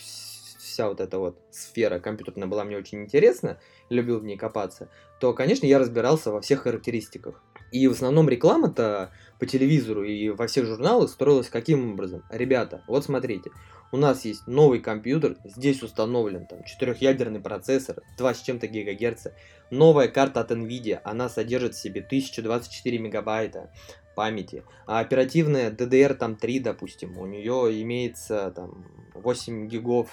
вся 0.61 0.89
вот 0.89 1.01
эта 1.01 1.19
вот 1.19 1.39
сфера 1.51 1.99
компьютерная 1.99 2.49
была 2.49 2.65
мне 2.65 2.77
очень 2.77 3.03
интересна, 3.03 3.59
любил 3.89 4.21
в 4.21 4.25
ней 4.25 4.37
копаться, 4.37 4.89
то, 5.19 5.33
конечно, 5.33 5.67
я 5.67 5.79
разбирался 5.79 6.31
во 6.31 6.41
всех 6.41 6.63
характеристиках. 6.63 7.43
И 7.73 7.87
в 7.87 7.93
основном 7.93 8.29
реклама-то 8.29 9.13
по 9.39 9.47
телевизору 9.47 10.03
и 10.03 10.31
во 10.31 10.47
всех 10.47 10.67
журналах 10.67 11.09
строилась 11.09 11.49
каким 11.49 11.93
образом? 11.93 12.25
Ребята, 12.31 12.83
вот 12.89 13.05
смотрите, 13.05 13.51
у 13.93 13.97
нас 13.97 14.25
есть 14.25 14.47
новый 14.47 14.81
компьютер, 14.81 15.37
здесь 15.45 15.83
установлен 15.83 16.47
там 16.47 16.65
четырехъядерный 16.65 17.41
процессор, 17.41 18.03
2 18.19 18.35
с 18.35 18.43
чем-то 18.43 18.67
гигагерца, 18.67 19.35
новая 19.71 20.09
карта 20.09 20.41
от 20.41 20.51
NVIDIA, 20.51 21.01
она 21.05 21.29
содержит 21.29 21.75
в 21.75 21.81
себе 21.81 22.01
1024 22.01 22.99
мегабайта 22.99 23.71
памяти, 24.15 24.65
а 24.87 25.01
оперативная 25.01 25.71
DDR 25.71 26.15
там 26.15 26.37
3, 26.37 26.61
допустим, 26.61 27.19
у 27.19 27.27
нее 27.27 27.81
имеется 27.83 28.53
там 28.55 28.85
8 29.15 29.69
гигов 29.69 30.11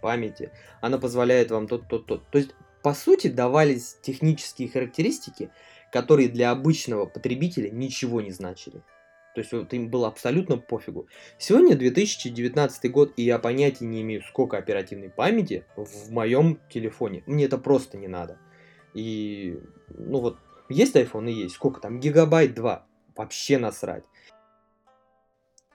памяти, 0.00 0.50
она 0.80 0.98
позволяет 0.98 1.50
вам 1.50 1.66
тот, 1.68 1.88
тот, 1.88 2.06
тот. 2.06 2.28
То 2.30 2.38
есть, 2.38 2.50
по 2.82 2.94
сути, 2.94 3.28
давались 3.28 3.96
технические 4.02 4.68
характеристики, 4.68 5.50
которые 5.92 6.28
для 6.28 6.50
обычного 6.50 7.06
потребителя 7.06 7.70
ничего 7.70 8.20
не 8.20 8.30
значили. 8.30 8.82
То 9.34 9.40
есть 9.40 9.52
вот 9.52 9.72
им 9.72 9.88
было 9.88 10.08
абсолютно 10.08 10.58
пофигу. 10.58 11.06
Сегодня 11.38 11.76
2019 11.76 12.90
год, 12.90 13.12
и 13.16 13.22
я 13.22 13.38
понятия 13.38 13.84
не 13.84 14.02
имею, 14.02 14.22
сколько 14.22 14.56
оперативной 14.56 15.10
памяти 15.10 15.64
в 15.76 16.10
моем 16.10 16.58
телефоне. 16.68 17.22
Мне 17.26 17.44
это 17.44 17.56
просто 17.56 17.98
не 17.98 18.08
надо. 18.08 18.38
И, 18.94 19.56
ну 19.90 20.20
вот, 20.20 20.38
есть 20.68 20.96
iPhone 20.96 21.30
и 21.30 21.34
есть. 21.34 21.54
Сколько 21.54 21.80
там? 21.80 22.00
Гигабайт 22.00 22.54
2. 22.54 22.86
Вообще 23.16 23.58
насрать. 23.58 24.02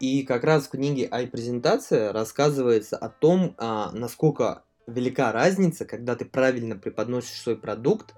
И 0.03 0.23
как 0.23 0.43
раз 0.43 0.65
в 0.65 0.71
книге 0.71 1.07
«Ай-презентация» 1.09 2.11
рассказывается 2.11 2.97
о 2.97 3.07
том, 3.07 3.55
а, 3.57 3.89
насколько 3.93 4.63
велика 4.85 5.31
разница, 5.31 5.85
когда 5.85 6.17
ты 6.17 6.25
правильно 6.25 6.75
преподносишь 6.75 7.39
свой 7.39 7.55
продукт, 7.55 8.13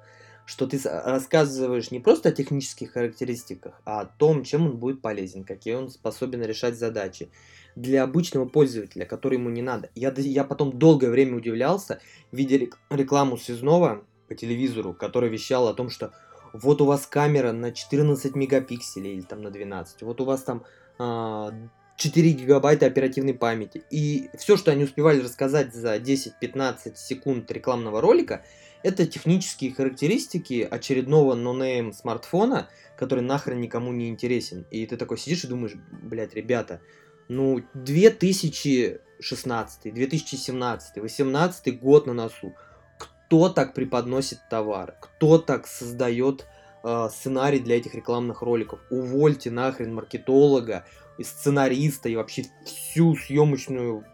что 0.48 0.66
ты 0.66 0.80
рассказываешь 0.84 1.92
не 1.92 2.00
просто 2.00 2.30
о 2.30 2.32
технических 2.32 2.94
характеристиках, 2.94 3.80
а 3.86 4.02
о 4.02 4.06
том, 4.08 4.44
чем 4.44 4.66
он 4.66 4.78
будет 4.78 5.04
полезен, 5.04 5.44
какие 5.44 5.76
он 5.76 5.92
способен 5.92 6.42
решать 6.42 6.76
задачи. 6.76 7.30
Для 7.76 8.02
обычного 8.02 8.48
пользователя, 8.48 9.06
который 9.06 9.38
ему 9.38 9.52
не 9.52 9.62
надо. 9.62 9.92
Я, 9.94 10.12
я 10.18 10.44
потом 10.44 10.80
долгое 10.80 11.12
время 11.12 11.38
удивлялся, 11.38 12.02
видя 12.32 12.68
рекламу 12.90 13.38
связного 13.38 14.04
по 14.28 14.34
телевизору, 14.34 14.96
который 14.96 15.30
вещал 15.30 15.68
о 15.68 15.76
том, 15.76 15.92
что 15.92 16.14
вот 16.52 16.82
у 16.82 16.86
вас 16.86 17.06
камера 17.06 17.52
на 17.52 17.72
14 17.72 18.36
мегапикселей 18.36 19.18
или 19.18 19.22
там 19.22 19.44
на 19.44 19.52
12, 19.52 20.02
вот 20.02 20.20
у 20.20 20.26
вас 20.26 20.42
там 20.42 20.64
4 20.98 21.00
а, 21.00 21.52
гигабайта 21.98 22.86
оперативной 22.86 23.34
памяти. 23.34 23.84
И 23.90 24.30
все, 24.38 24.58
что 24.58 24.72
они 24.72 24.84
успевали 24.84 25.22
рассказать 25.22 25.74
за 25.74 25.96
10-15 25.98 26.96
секунд 26.96 27.52
рекламного 27.52 28.02
ролика, 28.02 28.44
это 28.84 29.08
технические 29.08 29.74
характеристики 29.74 30.68
очередного 30.70 31.34
нонейм 31.34 31.92
смартфона, 31.92 32.70
который 32.98 33.22
нахрен 33.22 33.60
никому 33.60 33.92
не 33.92 34.10
интересен. 34.10 34.68
И 34.70 34.86
ты 34.86 34.96
такой 34.96 35.18
сидишь 35.18 35.44
и 35.44 35.48
думаешь, 35.48 35.74
блядь, 35.92 36.36
ребята, 36.36 36.82
ну 37.28 37.64
2016, 37.74 39.94
2017, 39.94 40.94
2018 40.94 41.80
год 41.80 42.06
на 42.06 42.14
носу. 42.14 42.54
Кто 43.00 43.50
так 43.50 43.74
преподносит 43.74 44.38
товар? 44.50 44.96
Кто 45.02 45.40
так 45.40 45.66
создает 45.66 46.46
сценарий 47.10 47.60
для 47.60 47.78
этих 47.78 47.96
рекламных 47.96 48.42
роликов? 48.42 48.80
Увольте 48.90 49.52
нахрен 49.52 49.94
маркетолога, 49.94 50.86
сценариста, 51.22 52.10
и 52.10 52.16
вообще 52.16 52.46
всю 52.66 53.16
съемочную 53.16 54.06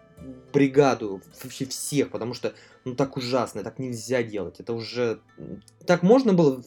бригаду, 0.53 1.21
вообще 1.43 1.65
всех, 1.65 2.09
потому 2.11 2.33
что, 2.33 2.53
ну, 2.85 2.95
так 2.95 3.17
ужасно, 3.17 3.63
так 3.63 3.79
нельзя 3.79 4.23
делать. 4.23 4.59
Это 4.59 4.73
уже... 4.73 5.19
Так 5.85 6.03
можно 6.03 6.33
было 6.33 6.63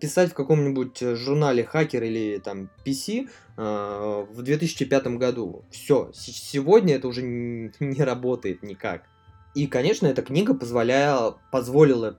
писать 0.00 0.30
в 0.30 0.34
каком-нибудь 0.34 1.02
э, 1.02 1.14
журнале 1.14 1.64
Хакер 1.64 2.02
или 2.02 2.38
там 2.38 2.68
PC 2.84 3.28
э, 3.56 4.26
в 4.30 4.42
2005 4.42 5.06
году. 5.18 5.64
Все, 5.70 6.10
сегодня 6.14 6.96
это 6.96 7.08
уже 7.08 7.22
не 7.22 8.02
работает 8.02 8.62
никак. 8.62 9.04
И, 9.54 9.66
конечно, 9.66 10.06
эта 10.06 10.22
книга 10.22 10.54
позволяла, 10.54 11.38
позволила 11.50 12.18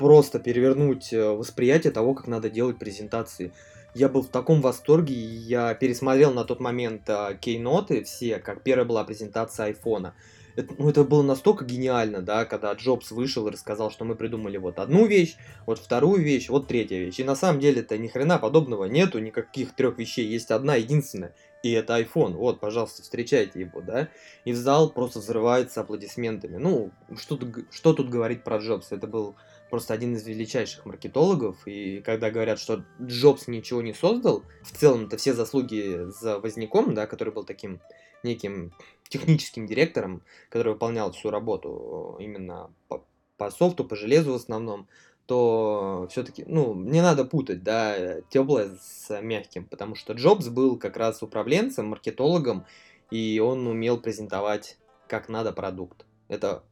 просто 0.00 0.40
перевернуть 0.40 1.12
э, 1.12 1.30
восприятие 1.30 1.92
того, 1.92 2.14
как 2.14 2.26
надо 2.26 2.48
делать 2.48 2.78
презентации 2.78 3.52
я 3.94 4.08
был 4.08 4.22
в 4.22 4.28
таком 4.28 4.60
восторге, 4.60 5.14
я 5.14 5.74
пересмотрел 5.74 6.32
на 6.32 6.44
тот 6.44 6.60
момент 6.60 7.08
а, 7.08 7.34
кейноты 7.34 8.04
все, 8.04 8.38
как 8.38 8.62
первая 8.62 8.86
была 8.86 9.04
презентация 9.04 9.66
айфона. 9.66 10.14
Это, 10.56 10.74
ну, 10.78 10.90
это 10.90 11.04
было 11.04 11.22
настолько 11.22 11.64
гениально, 11.64 12.22
да, 12.22 12.44
когда 12.44 12.72
Джобс 12.72 13.12
вышел 13.12 13.46
и 13.46 13.50
рассказал, 13.50 13.90
что 13.90 14.04
мы 14.04 14.16
придумали 14.16 14.58
вот 14.58 14.78
одну 14.78 15.06
вещь, 15.06 15.36
вот 15.64 15.78
вторую 15.78 16.22
вещь, 16.22 16.48
вот 16.48 16.66
третья 16.66 16.98
вещь. 16.98 17.20
И 17.20 17.24
на 17.24 17.36
самом 17.36 17.60
деле-то 17.60 17.96
ни 17.98 18.08
хрена 18.08 18.38
подобного 18.38 18.84
нету, 18.84 19.20
никаких 19.20 19.74
трех 19.74 19.98
вещей, 19.98 20.26
есть 20.26 20.50
одна 20.50 20.74
единственная, 20.74 21.34
и 21.62 21.70
это 21.70 21.98
iPhone. 22.00 22.32
Вот, 22.32 22.58
пожалуйста, 22.58 23.02
встречайте 23.02 23.60
его, 23.60 23.80
да. 23.80 24.08
И 24.44 24.52
зал 24.52 24.90
просто 24.90 25.20
взрывается 25.20 25.82
аплодисментами. 25.82 26.56
Ну, 26.56 26.90
что 27.16 27.38
что 27.70 27.92
тут 27.92 28.10
говорить 28.10 28.42
про 28.42 28.58
Джобса? 28.58 28.96
Это 28.96 29.06
был 29.06 29.36
просто 29.70 29.94
один 29.94 30.14
из 30.14 30.26
величайших 30.26 30.84
маркетологов, 30.84 31.56
и 31.66 32.00
когда 32.00 32.30
говорят, 32.30 32.58
что 32.58 32.84
Джобс 33.00 33.48
ничего 33.48 33.82
не 33.82 33.94
создал, 33.94 34.42
в 34.62 34.76
целом 34.76 35.06
это 35.06 35.16
все 35.16 35.32
заслуги 35.32 36.10
за 36.20 36.38
Возняком, 36.38 36.94
да, 36.94 37.06
который 37.06 37.32
был 37.32 37.44
таким 37.44 37.80
неким 38.22 38.72
техническим 39.08 39.66
директором, 39.66 40.22
который 40.48 40.74
выполнял 40.74 41.12
всю 41.12 41.30
работу 41.30 42.16
именно 42.20 42.70
по, 42.88 43.04
по 43.36 43.50
софту, 43.50 43.84
по 43.84 43.96
железу 43.96 44.32
в 44.32 44.36
основном, 44.36 44.86
то 45.26 46.08
все-таки, 46.10 46.44
ну, 46.46 46.74
не 46.74 47.00
надо 47.02 47.24
путать, 47.24 47.62
да, 47.62 48.20
теплое 48.30 48.76
с 48.80 49.20
мягким, 49.20 49.64
потому 49.64 49.94
что 49.94 50.12
Джобс 50.12 50.48
был 50.48 50.76
как 50.76 50.96
раз 50.96 51.22
управленцем, 51.22 51.86
маркетологом, 51.86 52.66
и 53.10 53.40
он 53.40 53.66
умел 53.66 54.00
презентовать 54.00 54.76
как 55.06 55.28
надо 55.28 55.52
продукт. 55.52 56.06
Это 56.28 56.62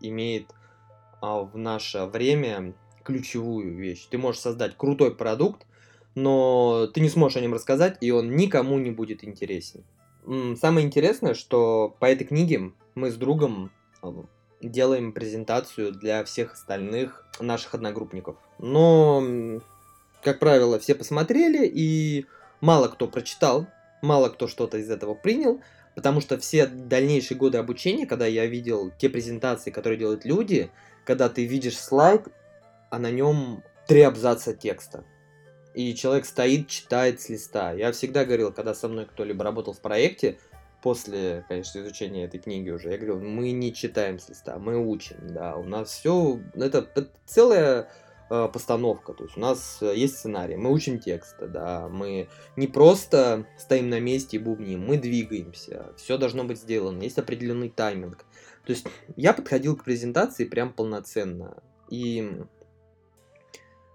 имеет 0.00 0.46
в 1.32 1.56
наше 1.56 2.04
время 2.04 2.74
ключевую 3.02 3.76
вещь. 3.76 4.06
Ты 4.10 4.18
можешь 4.18 4.40
создать 4.40 4.76
крутой 4.76 5.14
продукт, 5.14 5.66
но 6.14 6.86
ты 6.92 7.00
не 7.00 7.08
сможешь 7.08 7.36
о 7.36 7.40
нем 7.40 7.54
рассказать, 7.54 7.98
и 8.00 8.10
он 8.10 8.36
никому 8.36 8.78
не 8.78 8.90
будет 8.90 9.24
интересен. 9.24 9.84
Самое 10.56 10.86
интересное, 10.86 11.34
что 11.34 11.96
по 12.00 12.06
этой 12.06 12.24
книге 12.26 12.72
мы 12.94 13.10
с 13.10 13.16
другом 13.16 13.70
а, 14.00 14.24
делаем 14.62 15.12
презентацию 15.12 15.92
для 15.92 16.24
всех 16.24 16.54
остальных 16.54 17.26
наших 17.40 17.74
одногруппников. 17.74 18.36
Но, 18.58 19.22
как 20.22 20.38
правило, 20.38 20.78
все 20.78 20.94
посмотрели, 20.94 21.66
и 21.66 22.26
мало 22.60 22.88
кто 22.88 23.06
прочитал, 23.06 23.66
мало 24.02 24.28
кто 24.28 24.48
что-то 24.48 24.78
из 24.78 24.90
этого 24.90 25.14
принял, 25.14 25.60
потому 25.94 26.20
что 26.20 26.38
все 26.38 26.66
дальнейшие 26.66 27.36
годы 27.36 27.58
обучения, 27.58 28.06
когда 28.06 28.26
я 28.26 28.46
видел 28.46 28.92
те 28.98 29.08
презентации, 29.08 29.70
которые 29.70 29.98
делают 29.98 30.24
люди, 30.24 30.70
когда 31.04 31.28
ты 31.28 31.44
видишь 31.44 31.78
слайд, 31.78 32.26
а 32.90 32.98
на 32.98 33.10
нем 33.10 33.62
три 33.86 34.02
абзаца 34.02 34.54
текста. 34.54 35.04
И 35.74 35.94
человек 35.94 36.24
стоит, 36.24 36.68
читает 36.68 37.20
с 37.20 37.28
листа. 37.28 37.72
Я 37.72 37.90
всегда 37.92 38.24
говорил, 38.24 38.52
когда 38.52 38.74
со 38.74 38.88
мной 38.88 39.06
кто-либо 39.06 39.42
работал 39.42 39.72
в 39.72 39.80
проекте, 39.80 40.38
после, 40.84 41.46
конечно, 41.48 41.80
изучения 41.80 42.26
этой 42.26 42.38
книги 42.38 42.68
уже, 42.68 42.90
я 42.90 42.98
говорил, 42.98 43.18
мы 43.18 43.52
не 43.52 43.72
читаем 43.72 44.18
с 44.18 44.28
листа, 44.28 44.58
мы 44.58 44.76
учим, 44.76 45.16
да, 45.22 45.56
у 45.56 45.64
нас 45.64 45.88
все, 45.88 46.38
это, 46.52 46.86
это 46.94 47.08
целая 47.24 47.88
э, 48.28 48.48
постановка, 48.52 49.14
то 49.14 49.24
есть 49.24 49.38
у 49.38 49.40
нас 49.40 49.78
есть 49.80 50.18
сценарий, 50.18 50.56
мы 50.56 50.70
учим 50.70 50.98
тексты, 50.98 51.46
да, 51.46 51.88
мы 51.88 52.28
не 52.56 52.66
просто 52.66 53.46
стоим 53.58 53.88
на 53.88 53.98
месте 53.98 54.36
и 54.36 54.40
бубним, 54.40 54.84
мы 54.86 54.98
двигаемся, 54.98 55.94
все 55.96 56.18
должно 56.18 56.44
быть 56.44 56.58
сделано, 56.58 57.00
есть 57.00 57.16
определенный 57.16 57.70
тайминг, 57.70 58.26
то 58.64 58.72
есть 58.72 58.86
я 59.16 59.32
подходил 59.32 59.76
к 59.76 59.84
презентации 59.84 60.44
прям 60.44 60.72
полноценно. 60.72 61.62
И 61.90 62.44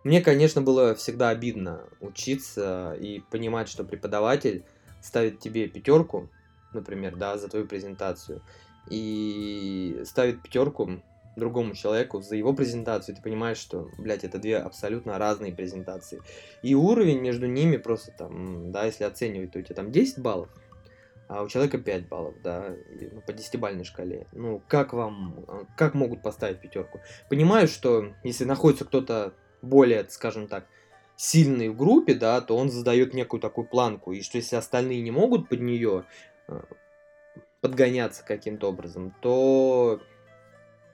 Мне, 0.04 0.22
конечно, 0.22 0.62
было 0.62 0.96
всегда 0.96 1.30
обидно 1.30 1.84
учиться 2.00 2.96
и 3.00 3.20
понимать, 3.32 3.68
что 3.68 3.84
преподаватель 3.84 4.64
ставит 5.02 5.40
тебе 5.40 5.68
пятерку, 5.68 6.30
например, 6.74 7.16
да, 7.16 7.38
за 7.38 7.48
твою 7.50 7.68
презентацию, 7.68 8.42
и 8.90 10.02
ставит 10.06 10.42
пятерку 10.42 11.02
другому 11.36 11.74
человеку 11.74 12.22
за 12.22 12.36
его 12.36 12.54
презентацию, 12.54 13.16
ты 13.16 13.22
понимаешь, 13.22 13.58
что, 13.58 13.90
блядь, 13.98 14.24
это 14.24 14.40
две 14.40 14.58
абсолютно 14.58 15.18
разные 15.18 15.54
презентации. 15.54 16.22
И 16.62 16.76
уровень 16.76 17.20
между 17.20 17.48
ними 17.48 17.78
просто 17.78 18.12
там, 18.12 18.72
да, 18.72 18.86
если 18.86 19.06
оценивать, 19.06 19.52
то 19.52 19.60
у 19.60 19.62
тебя 19.62 19.76
там 19.76 19.92
10 19.92 20.20
баллов, 20.20 20.50
а 21.30 21.44
у 21.44 21.48
человека 21.48 21.78
5 21.78 22.08
баллов, 22.10 22.34
да, 22.44 22.76
ну, 23.12 23.22
по 23.22 23.34
десятибальной 23.34 23.84
шкале. 23.84 24.26
Ну, 24.32 24.64
как 24.68 24.94
вам, 24.94 25.46
как 25.78 25.94
могут 25.94 26.24
поставить 26.24 26.60
пятерку? 26.60 27.02
Понимаю, 27.30 27.68
что 27.68 28.14
если 28.24 28.46
находится 28.46 28.84
кто-то 28.84 29.34
более, 29.62 30.10
скажем 30.10 30.48
так, 30.48 30.66
сильный 31.16 31.70
в 31.70 31.78
группе, 31.78 32.16
да, 32.16 32.42
то 32.42 32.58
он 32.58 32.72
задает 32.72 33.14
некую 33.14 33.40
такую 33.40 33.68
планку, 33.68 34.12
и 34.12 34.22
что 34.22 34.38
если 34.38 34.56
остальные 34.56 35.02
не 35.02 35.12
могут 35.12 35.50
под 35.50 35.62
нее 35.62 36.06
э, 36.48 36.62
подгоняться 37.62 38.26
каким-то 38.26 38.70
образом, 38.70 39.14
то 39.22 40.02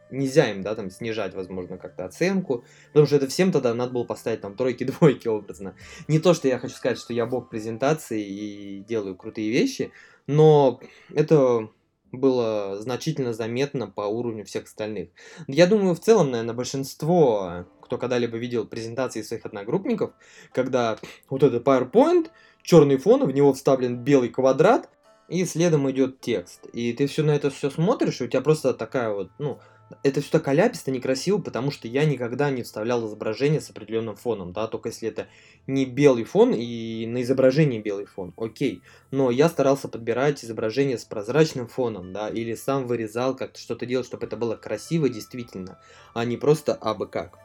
нельзя 0.10 0.52
им, 0.52 0.64
да, 0.64 0.76
там, 0.76 0.90
снижать, 0.90 1.34
возможно, 1.34 1.78
как-то 1.78 2.06
оценку, 2.06 2.66
потому 2.88 3.06
что 3.06 3.16
это 3.16 3.28
всем 3.28 3.54
тогда 3.54 3.74
надо 3.74 3.94
было 3.94 4.04
поставить 4.04 4.42
там 4.42 4.56
тройки-двойки 4.56 5.28
образно. 5.28 5.76
Не 6.08 6.20
то, 6.20 6.34
что 6.34 6.50
я 6.50 6.60
хочу 6.60 6.76
сказать, 6.76 7.00
что 7.00 7.14
я 7.14 7.26
бог 7.26 7.50
презентации 7.50 8.22
и 8.22 8.80
делаю 8.84 9.16
крутые 9.16 9.50
вещи, 9.50 9.92
но 10.28 10.80
это 11.14 11.70
было 12.12 12.78
значительно 12.80 13.34
заметно 13.34 13.88
по 13.88 14.02
уровню 14.02 14.46
всех 14.46 14.66
остальных. 14.66 15.10
Я 15.48 15.68
думаю, 15.68 15.96
в 15.96 16.00
целом, 16.00 16.32
наверное, 16.32 16.56
большинство, 16.56 17.66
кто 17.82 17.98
когда-либо 17.98 18.38
видел 18.38 18.66
презентации 18.66 19.22
своих 19.22 19.46
одногруппников, 19.46 20.14
когда 20.54 20.98
вот 21.30 21.44
этот 21.44 21.66
PowerPoint, 21.66 22.30
черный 22.62 22.98
фон, 22.98 23.26
в 23.26 23.32
него 23.32 23.54
вставлен 23.54 23.98
белый 23.98 24.30
квадрат, 24.30 24.90
и 25.28 25.44
следом 25.46 25.90
идет 25.90 26.22
текст. 26.22 26.68
И 26.68 26.94
ты 26.94 27.08
все 27.08 27.24
на 27.24 27.32
это 27.32 27.50
все 27.50 27.70
смотришь, 27.70 28.22
и 28.22 28.26
у 28.26 28.28
тебя 28.28 28.42
просто 28.42 28.74
такая 28.74 29.12
вот, 29.12 29.32
ну, 29.40 29.60
это 30.04 30.22
все 30.22 30.32
так 30.32 30.48
аляписто, 30.48 30.92
некрасиво, 30.92 31.40
потому 31.40 31.72
что 31.72 31.88
я 31.88 32.06
никогда 32.06 32.50
не 32.50 32.64
вставлял 32.64 33.06
изображение 33.08 33.62
с 33.62 33.70
определенным 33.70 34.16
фоном, 34.16 34.54
да, 34.54 34.68
только 34.68 34.90
если 34.90 35.10
это 35.10 35.28
не 35.68 35.86
белый 35.86 36.24
фон 36.24 36.54
и 36.54 37.06
на 37.08 37.22
изображении 37.22 37.80
белый 37.80 38.06
фон, 38.06 38.34
окей. 38.38 38.82
Но 39.12 39.32
я 39.32 39.50
старался 39.50 39.88
подбирать 39.88 40.44
изображение 40.44 40.98
с 40.98 41.06
прозрачным 41.06 41.68
фоном, 41.68 42.14
да, 42.14 42.30
или 42.30 42.56
сам 42.56 42.88
вырезал, 42.88 43.36
как-то 43.36 43.60
что-то 43.60 43.86
делал, 43.86 44.04
чтобы 44.04 44.26
это 44.26 44.38
было 44.38 44.56
красиво 44.56 45.10
действительно, 45.10 45.80
а 46.14 46.26
не 46.26 46.38
просто 46.38 46.74
абы 46.74 47.08
как. 47.08 47.40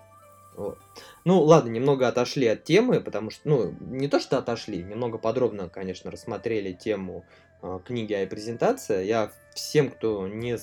Вот. 0.57 0.79
Ну, 1.25 1.41
ладно, 1.43 1.71
немного 1.71 2.09
отошли 2.09 2.47
от 2.47 2.65
темы, 2.65 3.01
потому 3.01 3.31
что, 3.31 3.49
ну, 3.49 3.75
не 3.81 4.09
то 4.09 4.21
что 4.21 4.39
отошли, 4.39 4.83
немного 4.83 5.17
подробно, 5.17 5.69
конечно, 5.69 6.11
рассмотрели 6.11 6.73
тему 6.73 7.25
э, 7.63 7.79
книги 7.85 8.13
«Ай 8.13 8.27
презентация». 8.27 9.03
Я 9.03 9.33
всем, 9.55 9.91
кто 9.91 10.27
не 10.29 10.59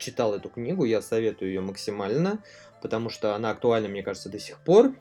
читал 0.00 0.34
эту 0.34 0.48
книгу, 0.48 0.84
я 0.84 1.02
советую 1.02 1.50
ее 1.50 1.60
максимально, 1.60 2.42
потому 2.82 3.10
что 3.10 3.34
она 3.34 3.50
актуальна, 3.50 3.88
мне 3.88 4.02
кажется, 4.02 4.28
до 4.28 4.38
сих 4.38 4.58
пор. 4.58 4.92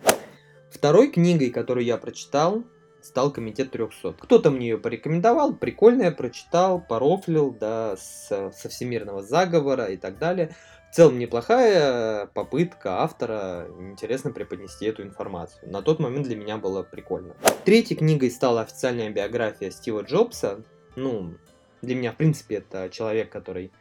Второй 0.69 1.09
книгой, 1.09 1.49
которую 1.49 1.85
я 1.85 1.97
прочитал, 1.97 2.63
стал 3.01 3.31
Комитет 3.31 3.71
300. 3.71 4.13
Кто-то 4.13 4.51
мне 4.51 4.69
ее 4.69 4.77
порекомендовал, 4.77 5.55
прикольно 5.55 6.03
я 6.03 6.11
прочитал, 6.11 6.79
порофлил, 6.79 7.51
да, 7.51 7.95
с, 7.97 8.51
со 8.53 8.69
всемирного 8.69 9.23
заговора 9.23 9.85
и 9.85 9.97
так 9.97 10.19
далее. 10.19 10.55
В 10.91 10.95
целом 10.95 11.19
неплохая 11.19 12.25
попытка 12.27 13.03
автора 13.03 13.67
интересно 13.79 14.31
преподнести 14.31 14.87
эту 14.87 15.03
информацию. 15.03 15.71
На 15.71 15.83
тот 15.83 15.99
момент 15.99 16.25
для 16.25 16.35
меня 16.35 16.57
было 16.57 16.81
прикольно. 16.81 17.35
Третьей 17.63 17.95
книгой 17.95 18.31
стала 18.31 18.61
официальная 18.61 19.11
биография 19.11 19.69
Стива 19.69 20.01
Джобса. 20.01 20.63
Ну, 20.95 21.35
для 21.83 21.95
меня, 21.95 22.11
в 22.11 22.17
принципе, 22.17 22.55
это 22.55 22.89
человек, 22.89 23.31
который 23.31 23.71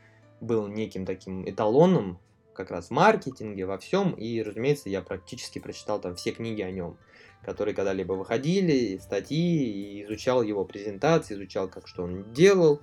был 0.40 0.66
неким 0.66 1.07
таким 1.07 1.49
эталоном 1.49 2.18
как 2.54 2.71
раз 2.71 2.88
в 2.88 2.90
маркетинге, 2.90 3.66
во 3.66 3.78
всем, 3.78 4.12
и, 4.12 4.42
разумеется, 4.42 4.88
я 4.88 5.00
практически 5.00 5.61
прочитал 5.61 6.00
там 6.00 6.16
все 6.16 6.33
книги 6.33 6.61
о 6.61 6.71
нем, 6.73 6.97
которые 7.45 7.75
когда-либо 7.75 8.14
выходили, 8.14 8.99
статьи, 8.99 9.64
и 9.64 10.04
изучал 10.04 10.42
его 10.42 10.64
презентации, 10.64 11.35
изучал, 11.35 11.68
как 11.68 11.87
что 11.87 12.03
он 12.03 12.33
делал. 12.33 12.81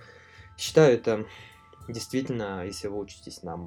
Считаю 0.58 0.94
это 0.94 1.26
действительно, 1.90 2.66
если 2.66 2.88
вы 2.88 3.00
учитесь 3.00 3.44
на 3.44 3.60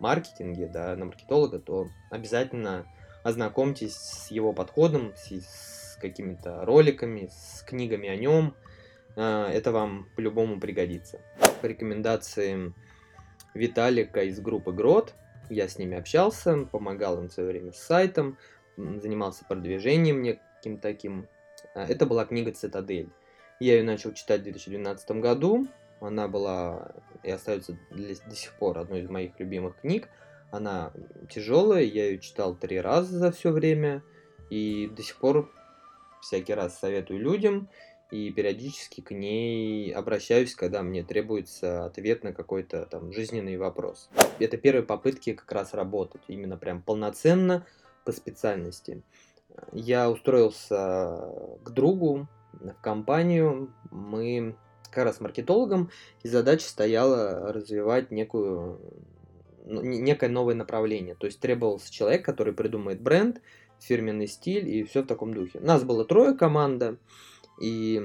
маркетинге, 0.00 0.66
да, 0.66 0.96
на 0.96 1.04
маркетолога, 1.06 1.58
то 1.58 1.88
обязательно 2.10 2.86
ознакомьтесь 3.22 3.96
с 3.96 4.30
его 4.30 4.52
подходом, 4.52 5.12
с, 5.16 5.30
с 5.30 5.98
какими-то 6.00 6.64
роликами, 6.64 7.30
с 7.30 7.62
книгами 7.62 8.08
о 8.08 8.16
нем. 8.16 8.54
А, 9.16 9.50
это 9.50 9.72
вам 9.72 10.08
по-любому 10.16 10.60
пригодится. 10.60 11.20
По 11.60 11.66
рекомендациям 11.66 12.74
Виталика 13.54 14.22
из 14.22 14.40
группы 14.40 14.72
Грот. 14.72 15.14
Я 15.48 15.68
с 15.68 15.78
ними 15.78 15.96
общался, 15.96 16.66
помогал 16.70 17.18
им 17.20 17.28
в 17.28 17.32
свое 17.32 17.48
время 17.48 17.72
с 17.72 17.78
сайтом, 17.78 18.36
занимался 18.76 19.44
продвижением 19.44 20.22
неким 20.22 20.78
таким. 20.78 21.26
А, 21.74 21.84
это 21.86 22.06
была 22.06 22.24
книга 22.24 22.52
«Цитадель». 22.52 23.08
Я 23.60 23.76
ее 23.76 23.82
начал 23.82 24.12
читать 24.12 24.40
в 24.40 24.44
2012 24.44 25.10
году. 25.12 25.66
Она 26.00 26.28
была 26.28 26.92
и 27.22 27.30
остается 27.30 27.76
для, 27.90 28.14
до 28.14 28.36
сих 28.36 28.52
пор 28.54 28.78
одной 28.78 29.00
из 29.00 29.10
моих 29.10 29.38
любимых 29.40 29.80
книг. 29.80 30.08
Она 30.50 30.92
тяжелая, 31.28 31.82
я 31.82 32.06
ее 32.06 32.18
читал 32.18 32.54
три 32.54 32.80
раза 32.80 33.18
за 33.18 33.32
все 33.32 33.50
время. 33.50 34.02
И 34.50 34.88
до 34.88 35.02
сих 35.02 35.16
пор 35.16 35.50
всякий 36.20 36.54
раз 36.54 36.78
советую 36.78 37.20
людям 37.20 37.68
и 38.10 38.30
периодически 38.30 39.00
к 39.00 39.10
ней 39.10 39.92
обращаюсь, 39.92 40.54
когда 40.54 40.82
мне 40.82 41.02
требуется 41.02 41.84
ответ 41.84 42.24
на 42.24 42.32
какой-то 42.32 42.86
там 42.86 43.12
жизненный 43.12 43.56
вопрос. 43.56 44.08
Это 44.38 44.56
первые 44.56 44.84
попытки 44.84 45.34
как 45.34 45.50
раз 45.52 45.74
работать, 45.74 46.22
именно 46.28 46.56
прям 46.56 46.82
полноценно 46.82 47.66
по 48.04 48.12
специальности. 48.12 49.02
Я 49.72 50.10
устроился 50.10 51.32
к 51.64 51.70
другу 51.70 52.28
в 52.52 52.72
компанию, 52.80 53.72
мы 53.90 54.56
как 54.90 55.04
раз 55.04 55.20
маркетологом, 55.20 55.90
и 56.22 56.28
задача 56.28 56.66
стояла 56.66 57.52
развивать 57.52 58.10
некую, 58.10 58.80
ну, 59.66 59.82
некое 59.82 60.28
новое 60.28 60.54
направление. 60.54 61.14
То 61.14 61.26
есть 61.26 61.40
требовался 61.40 61.92
человек, 61.92 62.24
который 62.24 62.54
придумает 62.54 63.02
бренд, 63.02 63.42
фирменный 63.80 64.26
стиль 64.26 64.68
и 64.68 64.82
все 64.84 65.02
в 65.02 65.06
таком 65.06 65.34
духе. 65.34 65.60
Нас 65.60 65.84
было 65.84 66.04
трое 66.04 66.34
команда, 66.34 66.96
и 67.60 68.00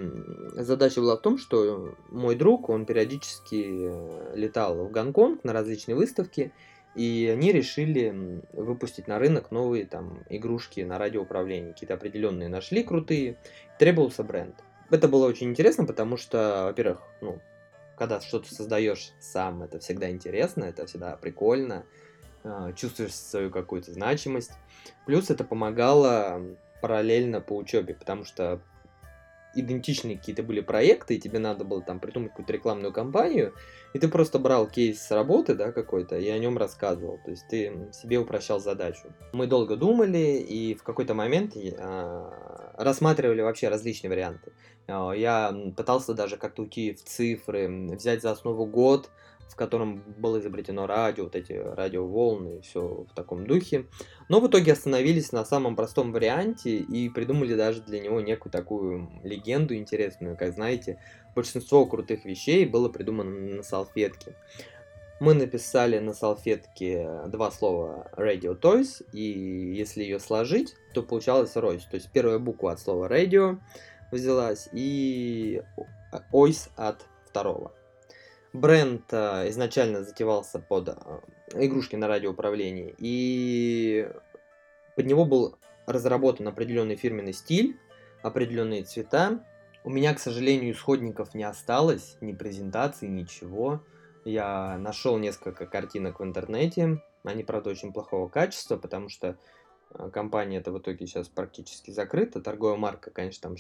задача 0.54 1.00
была 1.00 1.16
в 1.16 1.22
том, 1.22 1.38
что 1.38 1.96
мой 2.10 2.36
друг, 2.36 2.70
он 2.70 2.86
периодически 2.86 3.66
э, 3.70 4.34
летал 4.36 4.86
в 4.86 4.92
Гонконг 4.92 5.44
на 5.44 5.54
различные 5.54 5.96
выставки, 5.96 6.52
и 6.96 7.30
они 7.32 7.52
решили 7.52 8.42
выпустить 8.54 9.08
на 9.08 9.20
рынок 9.20 9.52
новые 9.52 9.86
там 9.86 10.24
игрушки 10.30 10.82
на 10.82 10.98
радиоуправлении. 10.98 11.72
Какие-то 11.72 11.96
определенные 11.96 12.50
нашли 12.50 12.84
крутые, 12.84 13.38
требовался 13.78 14.24
бренд. 14.24 14.56
Это 14.90 15.08
было 15.08 15.28
очень 15.28 15.50
интересно, 15.50 15.86
потому 15.86 16.18
что, 16.18 16.64
во-первых, 16.66 17.02
ну, 17.22 17.40
когда 17.98 18.22
что-то 18.22 18.54
создаешь 18.54 19.12
сам, 19.20 19.64
это 19.64 19.80
всегда 19.80 20.10
интересно, 20.10 20.64
это 20.66 20.86
всегда 20.88 21.16
прикольно, 21.16 21.86
э, 22.44 22.74
чувствуешь 22.76 23.14
свою 23.14 23.52
какую-то 23.52 23.92
значимость. 23.92 24.52
Плюс 25.06 25.30
это 25.30 25.44
помогало 25.44 26.42
параллельно 26.82 27.40
по 27.40 27.56
учебе, 27.56 27.94
потому 27.94 28.26
что 28.26 28.62
идентичные 29.56 30.18
какие-то 30.18 30.44
были 30.44 30.62
проекты, 30.62 31.16
и 31.16 31.20
тебе 31.20 31.40
надо 31.40 31.64
было 31.64 31.82
там 31.82 32.00
придумать 32.00 32.32
какую-то 32.32 32.54
рекламную 32.54 32.94
кампанию, 32.94 33.54
и 33.94 34.00
ты 34.00 34.08
просто 34.08 34.40
брал 34.40 34.68
кейс 34.68 35.02
с 35.02 35.12
работы, 35.12 35.56
да, 35.56 35.72
какой-то, 35.72 36.18
и 36.18 36.28
о 36.30 36.40
нем 36.40 36.58
рассказывал. 36.58 37.20
То 37.24 37.32
есть 37.32 37.48
ты 37.48 37.90
себе 37.92 38.18
упрощал 38.18 38.60
задачу. 38.60 39.14
Мы 39.34 39.48
долго 39.48 39.76
думали, 39.76 40.38
и 40.38 40.74
в 40.76 40.84
какой-то 40.84 41.14
момент 41.14 41.56
э, 41.56 42.32
рассматривали 42.78 43.42
вообще 43.42 43.70
различные 43.70 44.10
варианты. 44.10 44.52
Э, 44.88 45.12
я 45.16 45.56
пытался 45.78 46.14
даже 46.14 46.38
как-то 46.38 46.64
уйти 46.64 46.94
в 46.94 47.04
цифры, 47.04 47.96
взять 47.96 48.22
за 48.22 48.32
основу 48.32 48.66
год, 48.66 49.10
в 49.50 49.56
котором 49.56 50.04
было 50.18 50.40
изобретено 50.40 50.88
радио, 50.88 51.26
вот 51.26 51.36
эти 51.36 51.54
радиоволны, 51.54 52.62
все 52.62 53.06
в 53.10 53.14
таком 53.14 53.46
духе. 53.46 53.86
Но 54.30 54.40
в 54.40 54.48
итоге 54.48 54.74
остановились 54.74 55.32
на 55.32 55.46
самом 55.46 55.76
простом 55.76 56.12
варианте 56.12 56.78
и 56.78 57.10
придумали 57.10 57.56
даже 57.56 57.82
для 57.82 58.00
него 58.00 58.22
некую 58.22 58.52
такую 58.52 59.10
легенду 59.24 59.76
интересную. 59.76 60.38
Как 60.38 60.54
знаете, 60.54 61.00
большинство 61.36 61.86
крутых 61.86 62.26
вещей 62.26 62.66
было 62.66 62.90
придумано 62.90 63.58
на 63.58 63.64
салфетке. 63.64 64.36
Мы 65.20 65.36
написали 65.36 66.00
на 66.00 66.14
салфетке 66.14 67.08
два 67.28 67.52
слова 67.52 68.12
Radio 68.18 68.60
Toys, 68.60 69.06
и 69.14 69.74
если 69.76 70.04
ее 70.04 70.20
сложить, 70.20 70.76
то 70.94 71.04
получалось 71.04 71.56
Royce. 71.56 71.84
То 71.90 71.96
есть 71.96 72.10
первая 72.12 72.40
буква 72.40 72.74
от 72.74 72.80
слова 72.80 73.08
Radio 73.08 73.60
взялась, 74.12 74.68
и 74.74 75.62
Ойс 76.32 76.70
от 76.76 77.06
второго. 77.26 77.72
Бренд 78.54 79.12
а, 79.12 79.50
изначально 79.50 80.04
затевался 80.04 80.60
под 80.60 80.90
а, 80.90 81.22
игрушки 81.56 81.96
на 81.96 82.08
радиоуправлении, 82.08 82.94
и 83.00 84.08
под 84.96 85.08
него 85.08 85.26
был 85.26 85.58
разработан 85.88 86.48
определенный 86.48 86.96
фирменный 86.96 87.34
стиль, 87.34 87.80
определенные 88.22 88.84
цвета. 88.84 89.44
У 89.84 89.90
меня, 89.90 90.14
к 90.14 90.20
сожалению, 90.20 90.74
исходников 90.74 91.34
не 91.34 91.44
осталось, 91.44 92.16
ни 92.22 92.32
презентации, 92.32 93.08
ничего. 93.08 93.84
Я 94.24 94.78
нашел 94.78 95.18
несколько 95.18 95.66
картинок 95.66 96.20
в 96.20 96.24
интернете. 96.24 97.02
Они, 97.24 97.44
правда, 97.44 97.72
очень 97.72 97.92
плохого 97.92 98.30
качества, 98.30 98.78
потому 98.78 99.10
что 99.10 99.38
э, 99.90 100.10
компания 100.12 100.58
это 100.58 100.72
в 100.72 100.78
итоге 100.78 101.06
сейчас 101.08 101.28
практически 101.28 101.92
закрыта. 101.92 102.40
Торговая 102.40 102.78
марка, 102.78 103.12
конечно, 103.12 103.50
там 103.50 103.58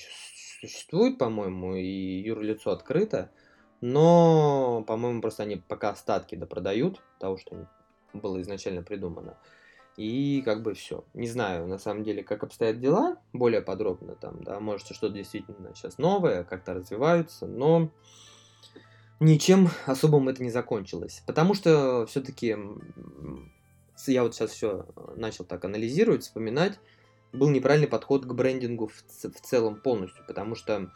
существует, 0.61 1.17
по-моему, 1.17 1.75
и 1.75 2.21
юрлицо 2.21 2.71
открыто. 2.71 3.31
Но, 3.85 4.81
по-моему, 4.87 5.19
просто 5.19 5.43
они 5.43 5.57
пока 5.57 5.89
остатки 5.89 6.35
допродают 6.35 7.01
того, 7.19 7.35
что 7.35 7.67
было 8.13 8.39
изначально 8.39 8.81
придумано. 8.81 9.35
И 9.97 10.41
как 10.45 10.63
бы 10.63 10.73
все. 10.73 11.03
Не 11.13 11.27
знаю, 11.27 11.67
на 11.67 11.77
самом 11.77 12.05
деле, 12.05 12.23
как 12.23 12.43
обстоят 12.43 12.79
дела, 12.79 13.17
более 13.33 13.61
подробно 13.61 14.15
там, 14.15 14.41
да, 14.41 14.61
может, 14.61 14.87
что-то 14.87 15.09
действительно 15.09 15.75
сейчас 15.75 15.97
новое, 15.97 16.45
как-то 16.45 16.73
развиваются, 16.73 17.45
но 17.45 17.91
ничем 19.19 19.67
особым 19.85 20.29
это 20.29 20.41
не 20.43 20.49
закончилось. 20.49 21.21
Потому 21.27 21.53
что 21.53 22.05
все-таки 22.05 22.55
я 24.07 24.23
вот 24.23 24.33
сейчас 24.33 24.51
все 24.51 24.85
начал 25.17 25.43
так 25.43 25.65
анализировать, 25.65 26.23
вспоминать, 26.23 26.79
был 27.33 27.49
неправильный 27.49 27.89
подход 27.89 28.25
к 28.25 28.31
брендингу 28.31 28.87
в, 28.87 28.93
в 28.93 29.41
целом 29.41 29.81
полностью, 29.81 30.23
потому 30.25 30.55
что 30.55 30.89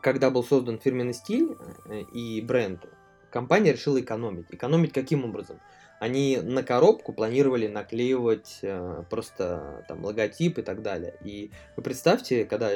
когда 0.00 0.30
был 0.30 0.44
создан 0.44 0.78
фирменный 0.78 1.14
стиль 1.14 1.56
э, 1.86 2.00
и 2.12 2.40
бренд, 2.40 2.86
компания 3.30 3.72
решила 3.72 4.00
экономить. 4.00 4.46
Экономить 4.50 4.92
каким 4.92 5.24
образом? 5.24 5.60
они 6.00 6.38
на 6.38 6.62
коробку 6.62 7.12
планировали 7.12 7.66
наклеивать 7.66 8.60
э, 8.62 9.04
просто 9.10 9.84
там 9.86 10.02
логотип 10.02 10.58
и 10.58 10.62
так 10.62 10.80
далее. 10.80 11.14
И 11.22 11.50
вы 11.76 11.82
представьте, 11.82 12.46
когда 12.46 12.70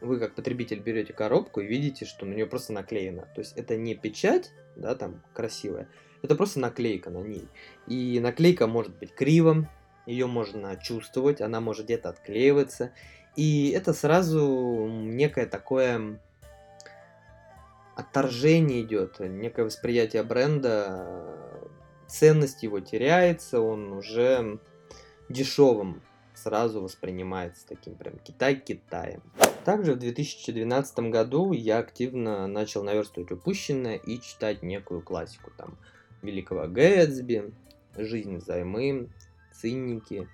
вы 0.00 0.20
как 0.20 0.36
потребитель 0.36 0.78
берете 0.78 1.12
коробку 1.12 1.60
и 1.60 1.66
видите, 1.66 2.04
что 2.04 2.24
на 2.24 2.34
нее 2.34 2.46
просто 2.46 2.72
наклеено. 2.72 3.22
То 3.34 3.40
есть 3.40 3.58
это 3.58 3.76
не 3.76 3.96
печать, 3.96 4.52
да, 4.76 4.94
там 4.94 5.20
красивая, 5.34 5.88
это 6.22 6.36
просто 6.36 6.60
наклейка 6.60 7.10
на 7.10 7.18
ней. 7.18 7.48
И 7.88 8.20
наклейка 8.20 8.68
может 8.68 8.96
быть 8.96 9.12
кривом, 9.12 9.66
ее 10.06 10.28
можно 10.28 10.76
чувствовать, 10.76 11.40
она 11.40 11.60
может 11.60 11.86
где-то 11.86 12.10
отклеиваться. 12.10 12.92
И 13.34 13.70
это 13.70 13.92
сразу 13.92 14.86
некое 14.88 15.46
такое 15.46 16.20
отторжение 17.98 18.82
идет, 18.82 19.18
некое 19.18 19.64
восприятие 19.64 20.22
бренда 20.22 21.04
ценность 22.06 22.62
его 22.62 22.78
теряется, 22.78 23.60
он 23.60 23.92
уже 23.92 24.60
дешевым 25.28 26.00
сразу 26.32 26.80
воспринимается 26.80 27.66
таким 27.66 27.96
прям 27.96 28.14
Китай 28.18 28.54
Китаем. 28.54 29.20
Также 29.64 29.94
в 29.94 29.98
2012 29.98 30.98
году 31.10 31.52
я 31.52 31.78
активно 31.78 32.46
начал 32.46 32.84
наверстывать 32.84 33.32
упущенное 33.32 33.96
и 33.96 34.20
читать 34.20 34.62
некую 34.62 35.02
классику 35.02 35.50
там 35.56 35.76
Великого 36.22 36.68
Гэтсби, 36.68 37.52
Жизнь 37.96 38.36
взаймы, 38.36 39.08
Цинники 39.52 40.28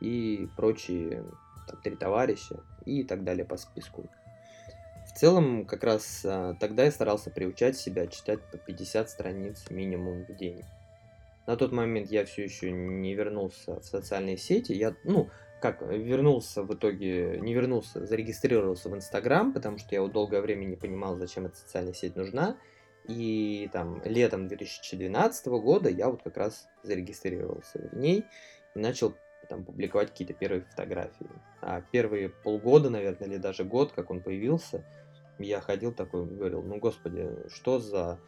и 0.00 0.46
прочие 0.58 1.24
там, 1.66 1.80
три 1.82 1.96
товарища 1.96 2.62
и 2.84 3.02
так 3.02 3.24
далее 3.24 3.46
по 3.46 3.56
списку. 3.56 4.10
Целом, 5.18 5.64
как 5.64 5.82
раз 5.82 6.22
а, 6.24 6.54
тогда 6.60 6.84
я 6.84 6.92
старался 6.92 7.32
приучать 7.32 7.76
себя 7.76 8.06
читать 8.06 8.38
по 8.52 8.56
50 8.56 9.10
страниц 9.10 9.64
минимум 9.68 10.24
в 10.24 10.36
день. 10.36 10.62
На 11.48 11.56
тот 11.56 11.72
момент 11.72 12.08
я 12.12 12.24
все 12.24 12.44
еще 12.44 12.70
не 12.70 13.14
вернулся 13.14 13.80
в 13.80 13.84
социальные 13.84 14.36
сети. 14.36 14.74
Я, 14.74 14.94
ну, 15.02 15.28
как, 15.60 15.82
вернулся 15.82 16.62
в 16.62 16.72
итоге, 16.72 17.40
не 17.40 17.52
вернулся, 17.52 18.06
зарегистрировался 18.06 18.90
в 18.90 18.94
Инстаграм, 18.94 19.52
потому 19.52 19.78
что 19.78 19.92
я 19.92 20.02
вот 20.02 20.12
долгое 20.12 20.40
время 20.40 20.66
не 20.66 20.76
понимал, 20.76 21.16
зачем 21.16 21.46
эта 21.46 21.56
социальная 21.56 21.94
сеть 21.94 22.14
нужна. 22.14 22.56
И 23.08 23.68
там 23.72 24.00
летом 24.04 24.46
2012 24.46 25.46
года 25.46 25.88
я 25.88 26.10
вот 26.10 26.22
как 26.22 26.36
раз 26.36 26.68
зарегистрировался 26.84 27.88
в 27.90 27.96
ней 27.96 28.24
и 28.76 28.78
начал 28.78 29.16
там 29.48 29.64
публиковать 29.64 30.10
какие-то 30.10 30.34
первые 30.34 30.62
фотографии. 30.62 31.26
А 31.60 31.80
первые 31.90 32.28
полгода, 32.28 32.88
наверное, 32.88 33.26
или 33.26 33.36
даже 33.38 33.64
год, 33.64 33.90
как 33.92 34.10
он 34.10 34.20
появился, 34.20 34.84
я 35.38 35.60
ходил 35.60 35.92
такой, 35.92 36.26
говорил, 36.26 36.62
ну 36.62 36.78
господи, 36.78 37.28
что 37.48 37.78
за 37.78 38.18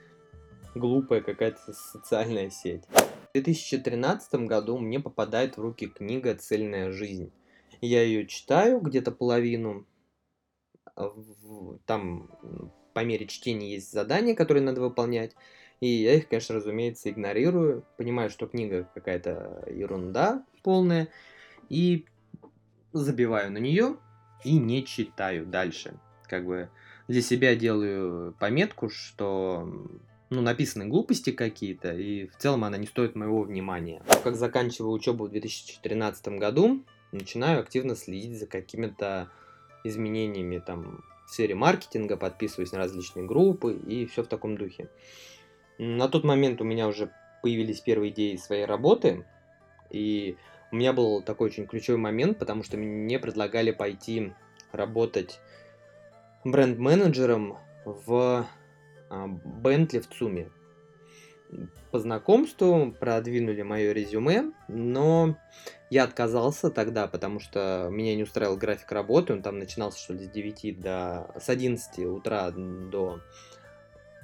глупая 0.75 1.21
какая-то 1.21 1.73
социальная 1.73 2.51
сеть. 2.51 2.85
В 3.31 3.33
2013 3.35 4.47
году 4.47 4.79
мне 4.79 5.01
попадает 5.01 5.57
в 5.57 5.61
руки 5.61 5.87
книга 5.87 6.35
«Цельная 6.35 6.91
жизнь». 6.91 7.33
Я 7.81 8.03
ее 8.03 8.27
читаю, 8.27 8.81
где-то 8.81 9.11
половину. 9.13 9.87
А 10.97 11.15
там 11.87 12.31
по 12.93 13.05
мере 13.05 13.27
чтения 13.27 13.73
есть 13.73 13.93
задания, 13.93 14.35
которые 14.35 14.63
надо 14.63 14.81
выполнять. 14.81 15.35
И 15.81 15.87
я 15.87 16.15
их, 16.15 16.29
конечно, 16.29 16.57
разумеется, 16.57 17.09
игнорирую. 17.09 17.87
Понимаю, 17.97 18.29
что 18.29 18.47
книга 18.47 18.91
какая-то 18.95 19.65
ерунда 19.71 20.45
полная. 20.63 21.09
И 21.69 22.05
забиваю 22.93 23.51
на 23.53 23.59
нее 23.59 23.97
и 24.45 24.59
не 24.59 24.85
читаю 24.85 25.47
дальше. 25.47 25.99
Как 26.25 26.45
бы 26.45 26.69
для 27.11 27.23
себя 27.23 27.57
делаю 27.57 28.37
пометку, 28.39 28.89
что 28.89 29.69
ну, 30.31 30.43
написаны 30.43 30.87
глупости 30.87 31.33
какие-то, 31.33 31.93
и 31.93 32.29
в 32.29 32.37
целом 32.37 32.63
она 32.63 32.77
не 32.77 32.87
стоит 32.87 33.17
моего 33.17 33.43
внимания. 33.43 34.01
Как 34.23 34.37
заканчиваю 34.37 34.93
учебу 34.93 35.27
в 35.27 35.31
2013 35.31 36.39
году, 36.39 36.85
начинаю 37.11 37.59
активно 37.59 37.97
следить 37.97 38.39
за 38.39 38.47
какими-то 38.47 39.29
изменениями 39.83 40.63
там 40.65 41.03
в 41.27 41.31
сфере 41.31 41.57
маркетинга, 41.57 42.17
подписываюсь 42.17 42.71
на 42.71 42.79
различные 42.79 43.27
группы 43.27 43.75
и 43.75 44.07
все 44.07 44.23
в 44.23 44.29
таком 44.29 44.57
духе. 44.57 44.89
На 45.79 46.09
тот 46.09 46.23
момент 46.23 46.61
у 46.61 46.65
меня 46.65 46.87
уже 46.87 47.11
появились 47.43 47.81
первые 47.81 48.13
идеи 48.13 48.37
своей 48.37 48.67
работы, 48.67 49.27
и 49.91 50.37
у 50.71 50.77
меня 50.77 50.93
был 50.93 51.23
такой 51.23 51.49
очень 51.49 51.67
ключевой 51.67 51.99
момент, 51.99 52.39
потому 52.39 52.63
что 52.63 52.77
мне 52.77 53.19
предлагали 53.19 53.73
пойти 53.73 54.33
работать 54.71 55.41
бренд-менеджером 56.45 57.59
в 57.85 58.47
а, 59.11 59.27
Бентли 59.27 59.99
в 59.99 60.09
ЦУМе. 60.09 60.51
По 61.91 61.99
знакомству 61.99 62.95
продвинули 62.99 63.63
мое 63.63 63.93
резюме, 63.93 64.53
но 64.69 65.37
я 65.91 66.05
отказался 66.05 66.71
тогда, 66.71 67.09
потому 67.09 67.41
что 67.41 67.89
меня 67.91 68.15
не 68.15 68.23
устраивал 68.23 68.57
график 68.57 68.93
работы, 68.93 69.33
он 69.33 69.43
там 69.43 69.59
начинался 69.59 69.99
что 69.99 70.15
ли 70.15 70.25
с 70.27 70.29
9 70.29 70.81
до... 70.81 71.35
с 71.41 71.49
11 71.49 71.99
утра 72.07 72.53
до 72.53 73.21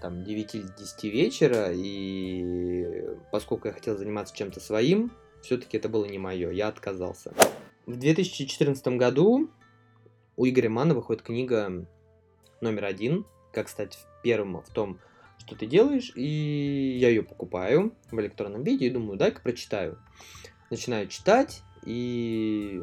там 0.00 0.22
9-10 0.22 0.68
вечера, 1.10 1.72
и 1.72 3.08
поскольку 3.32 3.66
я 3.66 3.74
хотел 3.74 3.96
заниматься 3.96 4.36
чем-то 4.36 4.60
своим, 4.60 5.10
все-таки 5.42 5.76
это 5.76 5.88
было 5.88 6.04
не 6.04 6.18
мое, 6.18 6.50
я 6.50 6.68
отказался. 6.68 7.34
В 7.86 7.96
2014 7.96 8.86
году 8.98 9.50
у 10.36 10.46
Игоря 10.46 10.68
Мана 10.68 10.94
выходит 10.94 11.22
книга 11.22 11.86
номер 12.60 12.84
один, 12.84 13.26
как 13.52 13.68
стать 13.68 13.98
первым 14.22 14.62
в 14.62 14.68
том, 14.70 14.98
что 15.38 15.54
ты 15.56 15.66
делаешь, 15.66 16.12
и 16.14 16.98
я 17.00 17.08
ее 17.08 17.22
покупаю 17.22 17.94
в 18.10 18.20
электронном 18.20 18.62
виде 18.62 18.86
и 18.86 18.90
думаю, 18.90 19.18
дай-ка 19.18 19.40
прочитаю. 19.40 19.98
Начинаю 20.70 21.06
читать 21.08 21.62
и 21.84 22.82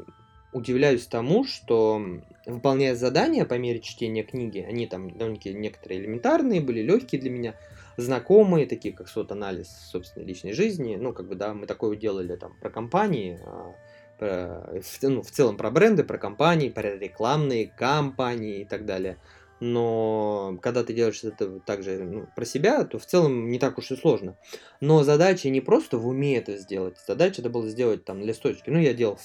удивляюсь 0.54 1.08
тому, 1.08 1.44
что 1.44 2.02
выполняя 2.46 2.96
задания 2.96 3.46
по 3.46 3.56
мере 3.56 3.82
чтения 3.82 4.24
книги, 4.24 4.60
они 4.60 4.88
там 4.88 5.10
довольно-таки 5.10 5.54
некоторые 5.54 6.00
элементарные 6.00 6.62
были, 6.62 6.82
легкие 6.82 7.20
для 7.20 7.32
меня, 7.32 7.56
знакомые, 7.98 8.66
такие 8.66 8.94
как 8.94 9.10
сот-анализ 9.10 9.70
собственной 9.92 10.26
личной 10.26 10.54
жизни, 10.54 10.96
ну, 10.96 11.12
как 11.12 11.28
бы, 11.28 11.36
да, 11.36 11.54
мы 11.54 11.66
такое 11.66 11.98
делали 11.98 12.36
там 12.36 12.56
про 12.62 12.70
компании, 12.70 13.40
а, 13.46 13.74
про, 14.20 14.80
ну, 15.02 15.22
в 15.22 15.32
целом 15.32 15.58
про 15.58 15.70
бренды, 15.72 16.04
про 16.04 16.18
компании, 16.18 16.70
про 16.70 16.96
рекламные 16.98 17.68
кампании 17.68 18.62
и 18.62 18.66
так 18.66 18.86
далее– 18.86 19.18
но 19.66 20.60
когда 20.62 20.84
ты 20.84 20.94
делаешь 20.94 21.24
это 21.24 21.62
также 21.62 22.04
ну, 22.04 22.28
про 22.36 22.44
себя, 22.44 22.84
то 22.84 23.00
в 23.00 23.06
целом 23.06 23.50
не 23.50 23.60
так 23.60 23.78
уж 23.78 23.92
и 23.92 23.96
сложно. 23.96 24.38
Но 24.82 25.04
задача 25.04 25.50
не 25.50 25.62
просто 25.62 25.98
в 25.98 26.06
уме 26.06 26.38
это 26.38 26.58
сделать, 26.58 26.98
задача 27.08 27.40
это 27.40 27.50
было 27.50 27.66
сделать 27.70 28.04
там 28.04 28.20
на 28.20 28.26
листочке. 28.26 28.72
Ну, 28.72 28.80
я 28.80 28.94
делал 28.94 29.18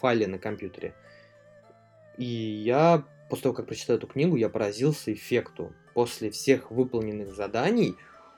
в 0.00 0.14
на 0.14 0.38
компьютере. 0.38 0.94
И 2.16 2.24
я, 2.24 3.04
после 3.28 3.42
того, 3.42 3.54
как 3.54 3.66
прочитал 3.66 3.96
эту 3.96 4.06
книгу, 4.06 4.36
я 4.36 4.48
поразился 4.48 5.12
эффекту. 5.12 5.74
После 5.92 6.30
всех 6.30 6.70
выполненных 6.70 7.34
заданий 7.34 7.96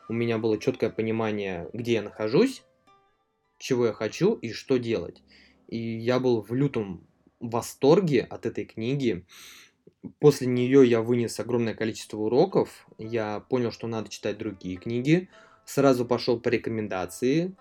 у 0.09 0.15
меня 0.15 0.39
было 0.39 0.59
четкое 0.59 0.91
понимание, 0.91 1.69
где 1.73 1.93
я 1.93 2.03
нахожусь, 2.03 2.65
чего 3.59 3.87
я 3.87 3.93
хочу 3.93 4.35
и 4.35 4.53
что 4.53 4.77
делать. 4.77 5.23
И 5.69 5.79
я 5.79 6.19
был 6.19 6.43
в 6.43 6.53
лютом 6.53 7.07
восторге 7.39 8.23
от 8.29 8.45
этой 8.45 8.65
книги 8.65 9.25
после 10.21 10.47
нее 10.47 10.87
я 10.87 11.03
вынес 11.03 11.39
огромное 11.41 11.75
количество 11.75 12.19
уроков. 12.19 12.87
Я 12.99 13.41
понял, 13.41 13.73
что 13.73 13.87
надо 13.87 14.09
читать 14.09 14.39
другие 14.39 14.77
книги. 14.77 15.29
Сразу 15.65 16.05
пошел 16.05 16.41
по 16.41 16.49
рекомендации 16.49 17.57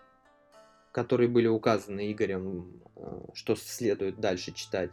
которые 0.98 1.30
были 1.30 1.46
указаны 1.46 2.12
Игорем, 2.12 2.82
э, 2.96 3.20
что 3.36 3.56
следует 3.56 4.20
дальше 4.20 4.52
читать. 4.52 4.90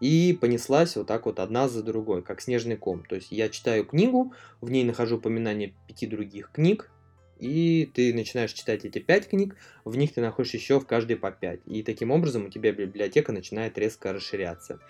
И 0.00 0.36
понеслась 0.40 0.96
вот 0.96 1.06
так 1.06 1.26
вот 1.26 1.38
одна 1.38 1.68
за 1.68 1.82
другой, 1.82 2.22
как 2.22 2.40
снежный 2.40 2.78
ком. 2.78 3.04
То 3.04 3.16
есть 3.16 3.30
я 3.30 3.50
читаю 3.50 3.84
книгу, 3.84 4.32
в 4.62 4.70
ней 4.70 4.84
нахожу 4.84 5.18
упоминание 5.18 5.74
пяти 5.86 6.06
других 6.06 6.50
книг, 6.50 6.90
и 7.38 7.90
ты 7.92 8.14
начинаешь 8.14 8.54
читать 8.54 8.86
эти 8.86 9.00
пять 9.00 9.28
книг, 9.28 9.56
в 9.84 9.96
них 9.96 10.14
ты 10.14 10.22
находишь 10.22 10.54
еще 10.54 10.80
в 10.80 10.86
каждой 10.86 11.16
по 11.16 11.30
пять. 11.30 11.60
И 11.66 11.82
таким 11.82 12.10
образом 12.10 12.46
у 12.46 12.48
тебя 12.48 12.72
библиотека 12.72 13.30
начинает 13.30 13.76
резко 13.76 14.14
расширяться. 14.14 14.80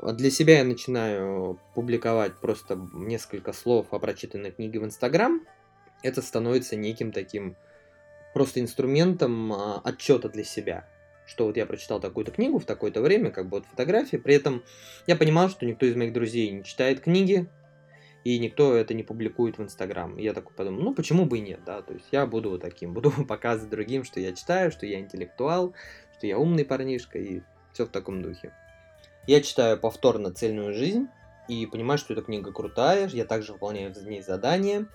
Для 0.00 0.30
себя 0.30 0.58
я 0.58 0.64
начинаю 0.64 1.58
публиковать 1.74 2.36
просто 2.36 2.78
несколько 2.92 3.52
слов 3.52 3.88
о 3.90 3.98
прочитанной 3.98 4.52
книге 4.52 4.78
в 4.78 4.84
Инстаграм. 4.84 5.42
Это 6.02 6.22
становится 6.22 6.76
неким 6.76 7.10
таким 7.10 7.56
просто 8.32 8.60
инструментом 8.60 9.52
а, 9.52 9.80
отчета 9.82 10.28
для 10.28 10.44
себя. 10.44 10.88
Что 11.26 11.46
вот 11.46 11.56
я 11.56 11.66
прочитал 11.66 11.98
такую-то 11.98 12.30
книгу 12.30 12.60
в 12.60 12.64
такое-то 12.64 13.02
время, 13.02 13.30
как 13.30 13.48
бы 13.48 13.58
вот 13.58 13.66
фотографии. 13.66 14.16
При 14.16 14.34
этом 14.34 14.62
я 15.08 15.16
понимал, 15.16 15.50
что 15.50 15.66
никто 15.66 15.84
из 15.84 15.96
моих 15.96 16.12
друзей 16.12 16.50
не 16.50 16.62
читает 16.62 17.00
книги, 17.00 17.48
и 18.22 18.38
никто 18.38 18.74
это 18.74 18.94
не 18.94 19.02
публикует 19.02 19.58
в 19.58 19.62
Инстаграм. 19.62 20.16
Я 20.16 20.32
такой 20.32 20.54
подумал, 20.54 20.80
ну 20.80 20.94
почему 20.94 21.24
бы 21.24 21.38
и 21.38 21.40
нет, 21.40 21.60
да, 21.66 21.82
то 21.82 21.92
есть 21.92 22.06
я 22.12 22.24
буду 22.24 22.50
вот 22.50 22.60
таким, 22.60 22.94
буду 22.94 23.10
показывать 23.10 23.70
другим, 23.70 24.04
что 24.04 24.20
я 24.20 24.32
читаю, 24.32 24.70
что 24.70 24.86
я 24.86 25.00
интеллектуал, 25.00 25.74
что 26.16 26.26
я 26.28 26.38
умный 26.38 26.64
парнишка 26.64 27.18
и 27.18 27.42
все 27.72 27.84
в 27.84 27.88
таком 27.88 28.22
духе. 28.22 28.52
Я 29.28 29.42
читаю 29.42 29.78
повторно 29.78 30.32
«Цельную 30.32 30.72
жизнь» 30.72 31.08
и 31.48 31.66
понимаю, 31.66 31.98
что 31.98 32.14
эта 32.14 32.22
книга 32.22 32.50
крутая, 32.50 33.08
я 33.08 33.26
также 33.26 33.52
выполняю 33.52 33.92
в 33.92 34.02
ней 34.08 34.22
задания, 34.22 34.86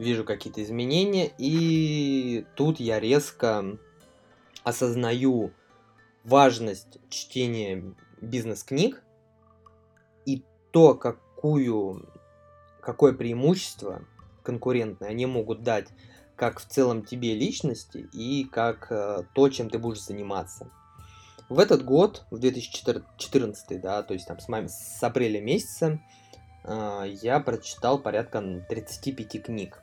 вижу 0.00 0.24
какие-то 0.24 0.60
изменения, 0.60 1.30
и 1.38 2.44
тут 2.56 2.80
я 2.80 2.98
резко 2.98 3.78
осознаю 4.64 5.52
важность 6.24 6.98
чтения 7.10 7.94
бизнес-книг 8.20 9.04
и 10.24 10.42
то, 10.72 10.96
какую 10.96 12.12
какое 12.80 13.12
преимущество 13.12 14.02
конкурентное 14.42 15.10
они 15.10 15.26
могут 15.26 15.62
дать 15.62 15.86
как 16.34 16.58
в 16.58 16.66
целом 16.66 17.04
тебе 17.04 17.36
личности 17.36 17.98
и 18.12 18.42
как 18.50 18.90
э, 18.90 19.22
то, 19.32 19.48
чем 19.48 19.70
ты 19.70 19.78
будешь 19.78 20.02
заниматься. 20.02 20.72
В 21.48 21.58
этот 21.58 21.84
год, 21.84 22.24
в 22.30 22.38
2014, 22.38 23.80
да, 23.80 24.02
то 24.02 24.14
есть 24.14 24.26
там 24.26 24.38
с, 24.40 24.48
май, 24.48 24.68
с 24.68 25.02
апреля 25.02 25.40
месяца, 25.40 26.00
э, 26.64 27.04
я 27.22 27.40
прочитал 27.40 27.98
порядка 27.98 28.42
35 28.68 29.42
книг. 29.44 29.82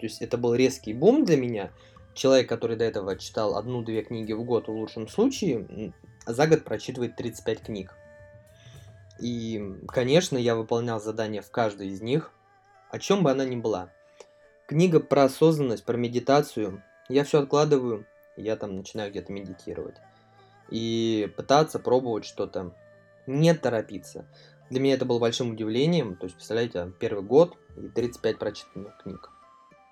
То 0.00 0.06
есть 0.06 0.22
это 0.22 0.38
был 0.38 0.54
резкий 0.54 0.94
бум 0.94 1.24
для 1.24 1.36
меня. 1.36 1.70
Человек, 2.14 2.48
который 2.48 2.76
до 2.76 2.84
этого 2.84 3.16
читал 3.16 3.56
одну-две 3.56 4.02
книги 4.02 4.32
в 4.32 4.42
год 4.44 4.68
в 4.68 4.72
лучшем 4.72 5.08
случае, 5.08 5.92
за 6.26 6.46
год 6.46 6.64
прочитывает 6.64 7.16
35 7.16 7.60
книг. 7.60 7.94
И, 9.20 9.62
конечно, 9.88 10.36
я 10.36 10.56
выполнял 10.56 11.00
задания 11.00 11.42
в 11.42 11.50
каждой 11.50 11.88
из 11.88 12.00
них– 12.00 12.32
о 12.92 12.98
чем 12.98 13.22
бы 13.22 13.30
она 13.30 13.46
ни 13.46 13.56
была. 13.56 13.88
Книга 14.66 15.00
про 15.00 15.24
осознанность, 15.24 15.84
про 15.84 15.96
медитацию. 15.96 16.82
Я 17.08 17.24
все 17.24 17.40
откладываю, 17.40 18.06
я 18.36 18.54
там 18.54 18.76
начинаю 18.76 19.10
где-то 19.10 19.32
медитировать. 19.32 19.96
И 20.72 21.30
пытаться 21.36 21.78
пробовать 21.78 22.24
что-то. 22.24 22.74
Не 23.26 23.54
торопиться. 23.54 24.26
Для 24.70 24.80
меня 24.80 24.94
это 24.94 25.04
было 25.04 25.18
большим 25.18 25.50
удивлением. 25.50 26.16
То 26.16 26.24
есть, 26.24 26.36
представляете, 26.36 26.92
первый 26.98 27.22
год 27.22 27.56
и 27.76 27.88
35 27.88 28.38
прочитанных 28.38 28.96
книг. 28.96 29.30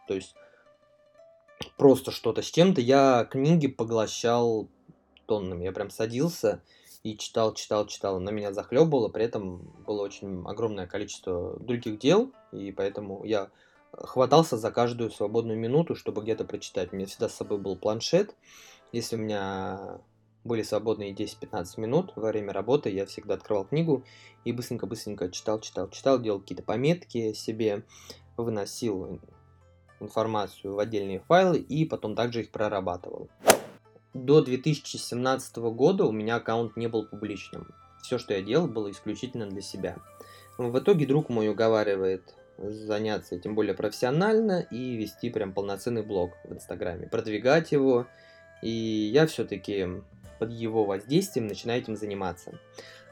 То 0.09 0.15
есть, 0.15 0.35
просто 1.77 2.11
что-то 2.11 2.41
с 2.41 2.47
чем-то. 2.47 2.81
Я 2.81 3.29
книги 3.31 3.67
поглощал 3.67 4.69
тоннами. 5.27 5.65
Я 5.65 5.73
прям 5.73 5.91
садился 5.91 6.63
и 7.03 7.17
читал, 7.17 7.55
читал, 7.55 7.87
читал. 7.87 8.19
На 8.21 8.31
меня 8.31 8.53
захлебывало, 8.53 9.09
при 9.09 9.25
этом 9.25 9.59
было 9.87 10.03
очень 10.03 10.45
огромное 10.47 10.87
количество 10.87 11.59
других 11.61 11.99
дел, 11.99 12.33
и 12.53 12.73
поэтому 12.73 13.25
я 13.25 13.51
хватался 13.93 14.57
за 14.57 14.71
каждую 14.71 15.11
свободную 15.11 15.59
минуту, 15.59 15.95
чтобы 15.95 16.23
где-то 16.23 16.45
прочитать. 16.45 16.93
У 16.93 16.97
меня 16.97 17.07
всегда 17.07 17.29
с 17.29 17.35
собой 17.35 17.59
был 17.59 17.77
планшет. 17.77 18.35
Если 18.93 19.17
у 19.17 19.19
меня 19.19 20.01
были 20.45 20.63
свободные 20.63 21.13
10-15 21.13 21.81
минут 21.81 22.13
во 22.17 22.29
время 22.29 22.53
работы, 22.53 22.91
я 22.91 23.07
всегда 23.07 23.35
открывал 23.35 23.65
книгу 23.65 24.05
и 24.45 24.53
быстренько-быстренько 24.53 25.31
читал, 25.31 25.61
читал, 25.61 25.89
читал, 25.91 26.21
делал 26.21 26.41
какие-то 26.41 26.63
пометки 26.63 27.33
себе, 27.33 27.85
выносил 28.37 29.21
информацию 30.01 30.75
в 30.75 30.79
отдельные 30.79 31.21
файлы 31.21 31.59
и 31.59 31.85
потом 31.85 32.15
также 32.15 32.41
их 32.41 32.51
прорабатывал. 32.51 33.29
До 34.15 34.43
2017 34.43 35.57
года 35.57 36.05
у 36.05 36.13
меня 36.13 36.37
аккаунт 36.37 36.77
не 36.77 36.89
был 36.89 37.07
публичным. 37.07 37.69
Все, 38.03 38.19
что 38.19 38.35
я 38.35 38.43
делал, 38.43 38.67
было 38.67 38.91
исключительно 38.91 39.47
для 39.47 39.61
себя. 39.61 39.99
В 40.59 40.79
итоге 40.79 41.07
друг 41.07 41.29
мой 41.29 41.49
уговаривает 41.49 42.35
заняться 42.59 43.37
этим 43.37 43.55
более 43.55 43.75
профессионально 43.75 44.61
и 44.71 44.97
вести 44.97 45.31
прям 45.31 45.53
полноценный 45.53 46.03
блог 46.03 46.33
в 46.45 46.53
Инстаграме, 46.53 47.07
продвигать 47.07 47.73
его. 47.73 48.07
И 48.63 48.69
я 48.69 49.27
все-таки 49.27 50.03
под 50.41 50.51
его 50.51 50.85
воздействием 50.85 51.47
начинаю 51.47 51.81
этим 51.83 51.95
заниматься. 51.97 52.59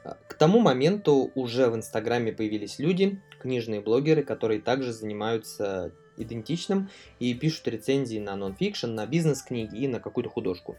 К 0.03 0.33
тому 0.33 0.59
моменту 0.59 1.31
уже 1.35 1.69
в 1.69 1.75
Инстаграме 1.75 2.33
появились 2.33 2.79
люди, 2.79 3.21
книжные 3.39 3.81
блогеры, 3.81 4.23
которые 4.23 4.59
также 4.59 4.91
занимаются 4.91 5.93
идентичным 6.17 6.89
и 7.19 7.33
пишут 7.33 7.67
рецензии 7.67 8.19
на 8.19 8.35
нонфикшн, 8.35 8.87
на 8.87 9.05
бизнес-книги 9.05 9.77
и 9.77 9.87
на 9.87 9.99
какую-то 9.99 10.29
художку. 10.29 10.75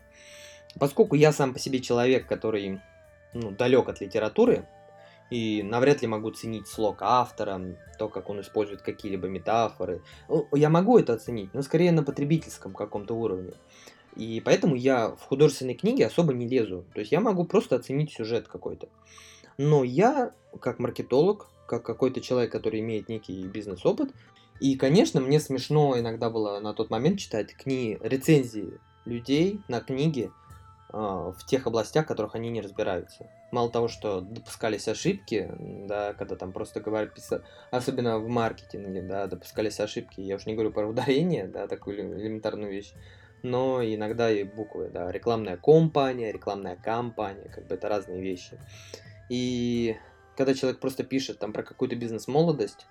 Поскольку 0.78 1.14
я 1.14 1.32
сам 1.32 1.52
по 1.52 1.58
себе 1.58 1.80
человек, 1.80 2.26
который 2.26 2.80
ну, 3.32 3.52
далек 3.52 3.88
от 3.88 4.00
литературы, 4.00 4.66
и 5.30 5.62
навряд 5.62 6.02
ли 6.02 6.08
могу 6.08 6.32
ценить 6.32 6.66
слог 6.66 6.98
автора, 7.00 7.60
то, 7.98 8.08
как 8.08 8.28
он 8.28 8.40
использует 8.40 8.82
какие-либо 8.82 9.28
метафоры. 9.28 10.02
Ну, 10.28 10.48
я 10.52 10.68
могу 10.68 10.98
это 10.98 11.12
оценить, 11.12 11.54
но 11.54 11.62
скорее 11.62 11.92
на 11.92 12.02
потребительском 12.02 12.74
каком-то 12.74 13.14
уровне. 13.14 13.52
И 14.16 14.40
поэтому 14.44 14.74
я 14.74 15.10
в 15.10 15.22
художественной 15.22 15.74
книге 15.74 16.06
особо 16.06 16.32
не 16.32 16.48
лезу. 16.48 16.84
То 16.94 17.00
есть 17.00 17.12
я 17.12 17.20
могу 17.20 17.44
просто 17.44 17.76
оценить 17.76 18.12
сюжет 18.12 18.48
какой-то. 18.48 18.88
Но 19.56 19.84
я, 19.84 20.32
как 20.60 20.78
маркетолог, 20.78 21.48
как 21.66 21.84
какой-то 21.84 22.20
человек, 22.20 22.50
который 22.50 22.80
имеет 22.80 23.08
некий 23.08 23.44
бизнес-опыт, 23.44 24.10
и, 24.60 24.76
конечно, 24.76 25.20
мне 25.20 25.40
смешно 25.40 25.98
иногда 25.98 26.28
было 26.28 26.60
на 26.60 26.74
тот 26.74 26.90
момент 26.90 27.18
читать 27.18 27.54
книги, 27.54 27.98
рецензии 28.02 28.78
людей 29.06 29.60
на 29.68 29.80
книги 29.80 30.30
э, 30.92 30.96
в 30.96 31.46
тех 31.46 31.66
областях, 31.66 32.04
в 32.04 32.08
которых 32.08 32.34
они 32.34 32.50
не 32.50 32.60
разбираются. 32.60 33.30
Мало 33.52 33.70
того, 33.70 33.88
что 33.88 34.20
допускались 34.20 34.86
ошибки, 34.86 35.50
да, 35.58 36.12
когда 36.12 36.36
там 36.36 36.52
просто 36.52 36.80
говорят, 36.80 37.16
особенно 37.70 38.18
в 38.18 38.28
маркетинге, 38.28 39.00
да, 39.00 39.26
допускались 39.26 39.80
ошибки, 39.80 40.20
я 40.20 40.36
уж 40.36 40.44
не 40.44 40.54
говорю 40.54 40.72
про 40.72 40.86
ударение, 40.86 41.46
да, 41.46 41.66
такую 41.66 41.98
элементарную 41.98 42.70
вещь, 42.70 42.92
но 43.42 43.82
иногда 43.82 44.30
и 44.30 44.44
буквы, 44.44 44.88
да, 44.88 45.10
рекламная 45.10 45.56
компания, 45.56 46.32
рекламная 46.32 46.76
кампания, 46.76 47.50
как 47.54 47.66
бы 47.66 47.74
это 47.74 47.88
разные 47.88 48.20
вещи. 48.20 48.58
И 49.28 49.96
когда 50.36 50.54
человек 50.54 50.80
просто 50.80 51.04
пишет 51.04 51.38
там 51.38 51.52
про 51.52 51.62
какую-то 51.62 51.96
бизнес-молодость, 51.96 52.86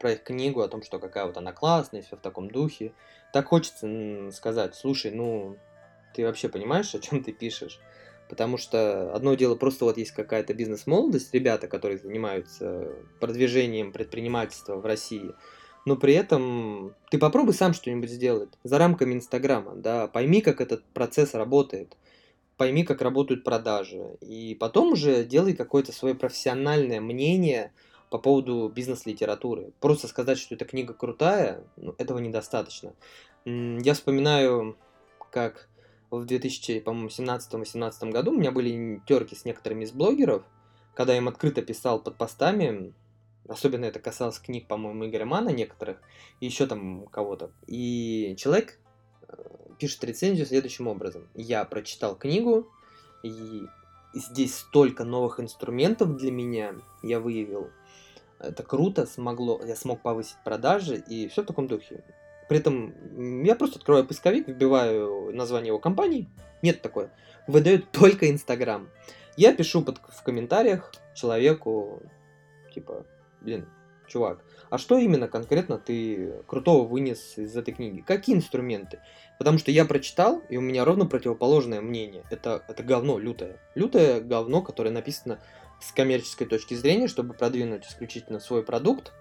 про 0.00 0.12
их 0.12 0.22
книгу, 0.22 0.60
о 0.60 0.68
том, 0.68 0.82
что 0.82 0.98
какая 0.98 1.26
вот 1.26 1.36
она 1.36 1.52
классная, 1.52 2.02
все 2.02 2.16
в 2.16 2.20
таком 2.20 2.50
духе. 2.50 2.92
Так 3.32 3.46
хочется 3.46 4.30
сказать, 4.32 4.74
слушай, 4.74 5.10
ну, 5.10 5.56
ты 6.14 6.24
вообще 6.24 6.48
понимаешь, 6.48 6.94
о 6.94 7.00
чем 7.00 7.24
ты 7.24 7.32
пишешь? 7.32 7.80
Потому 8.28 8.56
что 8.56 9.14
одно 9.14 9.34
дело, 9.34 9.54
просто 9.54 9.84
вот 9.84 9.98
есть 9.98 10.12
какая-то 10.12 10.54
бизнес-молодость, 10.54 11.32
ребята, 11.34 11.68
которые 11.68 11.98
занимаются 11.98 12.92
продвижением 13.20 13.92
предпринимательства 13.92 14.76
в 14.76 14.84
России, 14.84 15.34
но 15.84 15.96
при 15.96 16.14
этом 16.14 16.94
ты 17.10 17.18
попробуй 17.18 17.54
сам 17.54 17.74
что-нибудь 17.74 18.10
сделать 18.10 18.50
за 18.62 18.78
рамками 18.78 19.14
Инстаграма, 19.14 19.74
да, 19.74 20.08
пойми, 20.08 20.40
как 20.40 20.60
этот 20.60 20.84
процесс 20.86 21.34
работает, 21.34 21.96
пойми, 22.56 22.84
как 22.84 23.02
работают 23.02 23.44
продажи, 23.44 24.16
и 24.20 24.56
потом 24.58 24.92
уже 24.92 25.24
делай 25.24 25.54
какое-то 25.54 25.92
свое 25.92 26.14
профессиональное 26.14 27.00
мнение 27.00 27.72
по 28.10 28.18
поводу 28.18 28.70
бизнес-литературы. 28.74 29.72
Просто 29.80 30.06
сказать, 30.08 30.38
что 30.38 30.54
эта 30.54 30.64
книга 30.64 30.94
крутая, 30.94 31.64
ну, 31.76 31.94
этого 31.98 32.18
недостаточно. 32.18 32.92
Я 33.44 33.94
вспоминаю, 33.94 34.76
как 35.30 35.68
в 36.10 36.24
2017-2018 36.24 38.10
году 38.10 38.30
у 38.30 38.36
меня 38.36 38.52
были 38.52 39.02
терки 39.06 39.34
с 39.34 39.44
некоторыми 39.44 39.84
из 39.84 39.92
блогеров, 39.92 40.44
когда 40.94 41.12
я 41.12 41.18
им 41.18 41.28
открыто 41.28 41.60
писал 41.60 42.00
под 42.00 42.16
постами, 42.16 42.92
особенно 43.48 43.84
это 43.84 44.00
касалось 44.00 44.38
книг, 44.38 44.66
по-моему, 44.66 45.06
Игоря 45.06 45.26
Мана 45.26 45.50
некоторых, 45.50 45.98
и 46.40 46.46
еще 46.46 46.66
там 46.66 47.06
кого-то. 47.06 47.50
И 47.66 48.34
человек 48.38 48.78
э, 49.28 49.34
пишет 49.78 50.04
рецензию 50.04 50.46
следующим 50.46 50.86
образом. 50.86 51.28
Я 51.34 51.64
прочитал 51.64 52.16
книгу, 52.16 52.68
и 53.22 53.62
здесь 54.14 54.56
столько 54.56 55.04
новых 55.04 55.40
инструментов 55.40 56.16
для 56.16 56.30
меня 56.30 56.74
я 57.02 57.20
выявил, 57.20 57.70
это 58.38 58.62
круто, 58.62 59.06
смогло, 59.06 59.60
я 59.64 59.76
смог 59.76 60.02
повысить 60.02 60.36
продажи 60.44 60.96
и 60.96 61.28
все 61.28 61.42
в 61.42 61.46
таком 61.46 61.66
духе. 61.66 62.04
При 62.48 62.58
этом 62.58 63.42
я 63.42 63.54
просто 63.54 63.78
открываю 63.78 64.06
поисковик, 64.06 64.48
вбиваю 64.48 65.34
название 65.34 65.68
его 65.68 65.78
компании. 65.78 66.28
Нет 66.62 66.82
такое. 66.82 67.10
Выдает 67.46 67.90
только 67.90 68.30
Инстаграм. 68.30 68.88
Я 69.36 69.54
пишу 69.54 69.82
под, 69.82 69.98
в 69.98 70.22
комментариях 70.22 70.92
человеку, 71.14 72.02
типа, 72.74 73.06
блин, 73.44 73.68
чувак, 74.08 74.44
а 74.70 74.78
что 74.78 74.98
именно 74.98 75.28
конкретно 75.28 75.78
ты 75.78 76.42
крутого 76.46 76.86
вынес 76.86 77.38
из 77.38 77.56
этой 77.56 77.74
книги? 77.74 78.00
Какие 78.00 78.36
инструменты? 78.36 79.00
Потому 79.38 79.58
что 79.58 79.70
я 79.70 79.84
прочитал, 79.84 80.42
и 80.48 80.56
у 80.56 80.60
меня 80.60 80.84
ровно 80.84 81.06
противоположное 81.06 81.80
мнение. 81.80 82.24
Это, 82.30 82.64
это 82.66 82.82
говно 82.82 83.18
лютое. 83.18 83.60
Лютое 83.74 84.20
говно, 84.20 84.62
которое 84.62 84.90
написано 84.90 85.38
с 85.80 85.92
коммерческой 85.92 86.46
точки 86.46 86.74
зрения, 86.74 87.08
чтобы 87.08 87.34
продвинуть 87.34 87.86
исключительно 87.86 88.40
свой 88.40 88.64
продукт, 88.64 89.12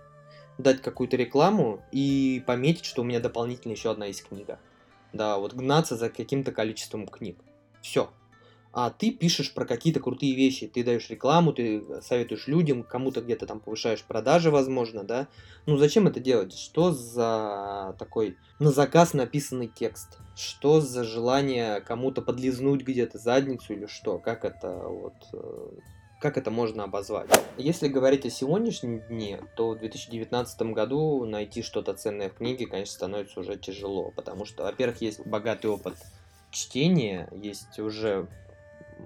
дать 0.58 0.82
какую-то 0.82 1.18
рекламу 1.18 1.84
и 1.92 2.44
пометить, 2.46 2.86
что 2.86 3.02
у 3.02 3.06
меня 3.06 3.20
дополнительно 3.20 3.74
еще 3.74 3.92
одна 3.92 4.06
есть 4.06 4.28
книга. 4.28 4.60
Да, 5.12 5.38
вот 5.38 5.54
гнаться 5.54 5.96
за 5.96 6.10
каким-то 6.10 6.52
количеством 6.52 7.08
книг. 7.08 7.38
Все 7.82 8.10
а 8.74 8.90
ты 8.90 9.12
пишешь 9.12 9.54
про 9.54 9.66
какие-то 9.66 10.00
крутые 10.00 10.34
вещи, 10.34 10.68
ты 10.68 10.84
даешь 10.84 11.10
рекламу, 11.12 11.54
ты 11.54 11.84
советуешь 12.02 12.48
людям, 12.48 12.82
кому-то 12.82 13.22
где-то 13.22 13.46
там 13.46 13.60
повышаешь 13.60 14.04
продажи, 14.04 14.50
возможно, 14.50 15.04
да. 15.04 15.28
Ну 15.68 15.78
зачем 15.78 16.08
это 16.08 16.20
делать? 16.20 16.58
Что 16.58 16.92
за 16.92 17.96
такой 18.00 18.36
на 18.58 18.72
заказ 18.72 19.14
написанный 19.14 19.68
текст? 19.68 20.18
Что 20.36 20.82
за 20.82 21.04
желание 21.04 21.82
кому-то 21.82 22.24
подлизнуть 22.24 22.82
где-то 22.82 23.20
задницу 23.20 23.74
или 23.74 23.86
что? 23.86 24.18
Как 24.18 24.44
это 24.44 24.76
вот 24.88 25.14
э, 25.34 25.70
как 26.20 26.38
это 26.40 26.50
можно 26.50 26.86
обозвать? 26.86 27.30
Если 27.58 27.88
говорить 27.88 28.26
о 28.26 28.32
сегодняшнем 28.32 29.02
дне, 29.02 29.40
то 29.56 29.70
в 29.70 29.78
2019 29.78 30.62
году 30.74 31.26
найти 31.26 31.62
что-то 31.62 31.94
ценное 31.94 32.30
в 32.30 32.36
книге, 32.36 32.66
конечно, 32.66 32.96
становится 32.96 33.42
уже 33.42 33.56
тяжело, 33.56 34.12
потому 34.16 34.46
что, 34.46 34.64
во-первых, 34.64 35.00
есть 35.02 35.24
богатый 35.28 35.68
опыт 35.68 35.96
чтения, 36.50 37.30
есть 37.34 37.78
уже 37.78 38.28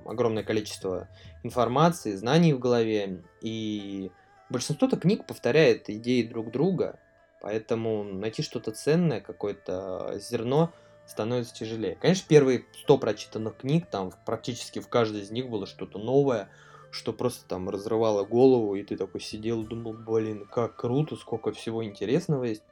огромное 0.06 0.44
количество 0.44 1.08
информации, 1.44 2.16
знаний 2.16 2.54
в 2.54 2.60
голове, 2.60 3.24
и 3.42 4.12
большинство-то 4.50 4.98
книг 4.98 5.26
повторяет 5.26 5.90
идеи 5.90 6.24
друг 6.24 6.52
друга, 6.52 7.00
поэтому 7.42 8.04
найти 8.04 8.42
что-то 8.42 8.72
ценное, 8.72 9.22
какое-то 9.22 10.20
зерно 10.20 10.72
становится 11.06 11.54
тяжелее. 11.54 11.96
Конечно, 11.96 12.26
первые 12.28 12.66
100 12.84 12.98
прочитанных 12.98 13.58
книг, 13.58 13.88
там 13.90 14.12
практически 14.26 14.80
в 14.80 14.90
каждой 14.90 15.22
из 15.22 15.32
них 15.32 15.50
было 15.50 15.66
что-то 15.66 16.00
новое, 16.00 16.50
что 16.92 17.14
просто 17.14 17.48
там 17.48 17.70
разрывало 17.70 18.26
голову, 18.26 18.76
и 18.76 18.84
ты 18.84 18.98
такой 18.98 19.22
сидел 19.22 19.64
и 19.64 19.68
думал, 19.68 19.94
блин, 19.94 20.46
как 20.46 20.76
круто, 20.76 21.16
сколько 21.16 21.52
всего 21.52 21.84
интересного 21.84 22.46
есть. 22.46 22.64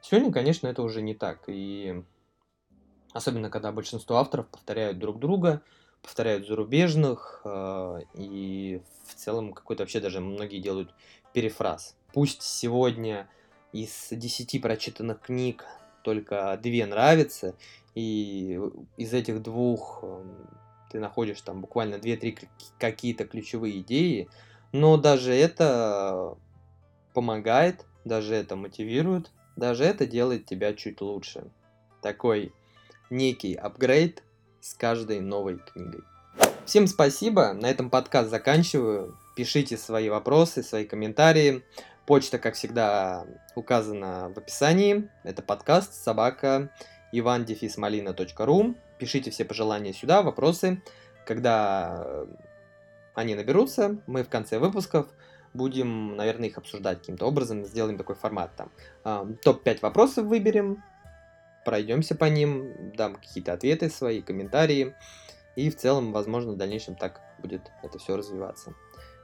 Сегодня, 0.00 0.32
конечно, 0.32 0.66
это 0.66 0.82
уже 0.82 1.02
не 1.02 1.14
так, 1.14 1.44
и 1.46 2.02
особенно 3.12 3.50
когда 3.50 3.72
большинство 3.72 4.16
авторов 4.16 4.48
повторяют 4.48 4.98
друг 4.98 5.18
друга, 5.18 5.62
повторяют 6.02 6.46
зарубежных, 6.46 7.40
э, 7.44 8.00
и 8.14 8.82
в 9.06 9.14
целом 9.14 9.52
какой-то 9.52 9.84
вообще 9.84 10.00
даже 10.00 10.20
многие 10.20 10.58
делают 10.58 10.92
перефраз. 11.32 11.96
Пусть 12.12 12.42
сегодня 12.42 13.28
из 13.72 14.08
10 14.10 14.60
прочитанных 14.60 15.20
книг 15.20 15.64
только 16.02 16.58
две 16.62 16.84
нравятся, 16.86 17.54
и 17.94 18.60
из 18.96 19.14
этих 19.14 19.42
двух 19.42 20.00
эм, 20.02 20.48
ты 20.90 20.98
находишь 20.98 21.40
там 21.40 21.60
буквально 21.60 21.96
2-3 21.96 22.48
какие-то 22.78 23.24
ключевые 23.24 23.80
идеи, 23.80 24.28
но 24.72 24.96
даже 24.96 25.32
это 25.32 26.36
помогает, 27.14 27.86
даже 28.04 28.34
это 28.34 28.56
мотивирует, 28.56 29.30
даже 29.56 29.84
это 29.84 30.06
делает 30.06 30.46
тебя 30.46 30.74
чуть 30.74 31.00
лучше. 31.00 31.44
Такой 32.00 32.52
некий 33.10 33.54
апгрейд 33.54 34.22
с 34.62 34.74
каждой 34.74 35.20
новой 35.20 35.58
книгой. 35.58 36.04
Всем 36.64 36.86
спасибо, 36.86 37.52
на 37.52 37.68
этом 37.68 37.90
подкаст 37.90 38.30
заканчиваю. 38.30 39.18
Пишите 39.34 39.76
свои 39.76 40.08
вопросы, 40.08 40.62
свои 40.62 40.84
комментарии. 40.84 41.64
Почта, 42.06 42.38
как 42.38 42.54
всегда, 42.54 43.26
указана 43.56 44.32
в 44.32 44.38
описании. 44.38 45.10
Это 45.24 45.42
подкаст 45.42 45.94
собака 45.94 46.70
ивандефисмалина.ру. 47.10 48.76
Пишите 48.98 49.32
все 49.32 49.44
пожелания 49.44 49.92
сюда, 49.92 50.22
вопросы. 50.22 50.80
Когда 51.26 52.24
они 53.14 53.34
наберутся, 53.34 53.96
мы 54.06 54.22
в 54.22 54.28
конце 54.28 54.60
выпусков 54.60 55.08
будем, 55.54 56.14
наверное, 56.14 56.48
их 56.48 56.56
обсуждать 56.56 57.00
каким-то 57.00 57.26
образом, 57.26 57.64
сделаем 57.64 57.98
такой 57.98 58.14
формат 58.14 58.52
там. 58.56 58.70
Топ-5 59.42 59.80
вопросов 59.82 60.26
выберем, 60.26 60.84
пройдемся 61.64 62.14
по 62.14 62.24
ним, 62.26 62.92
дам 62.96 63.16
какие-то 63.16 63.52
ответы 63.52 63.90
свои, 63.90 64.22
комментарии. 64.22 64.94
И 65.56 65.70
в 65.70 65.76
целом, 65.76 66.12
возможно, 66.12 66.52
в 66.52 66.56
дальнейшем 66.56 66.94
так 66.94 67.20
будет 67.38 67.62
это 67.82 67.98
все 67.98 68.16
развиваться. 68.16 68.74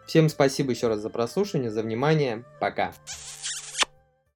Всем 0.06 0.28
спасибо 0.28 0.72
еще 0.72 0.88
раз 0.88 1.00
за 1.00 1.10
прослушивание, 1.10 1.70
за 1.70 1.82
внимание. 1.82 2.44
Пока. 2.60 2.92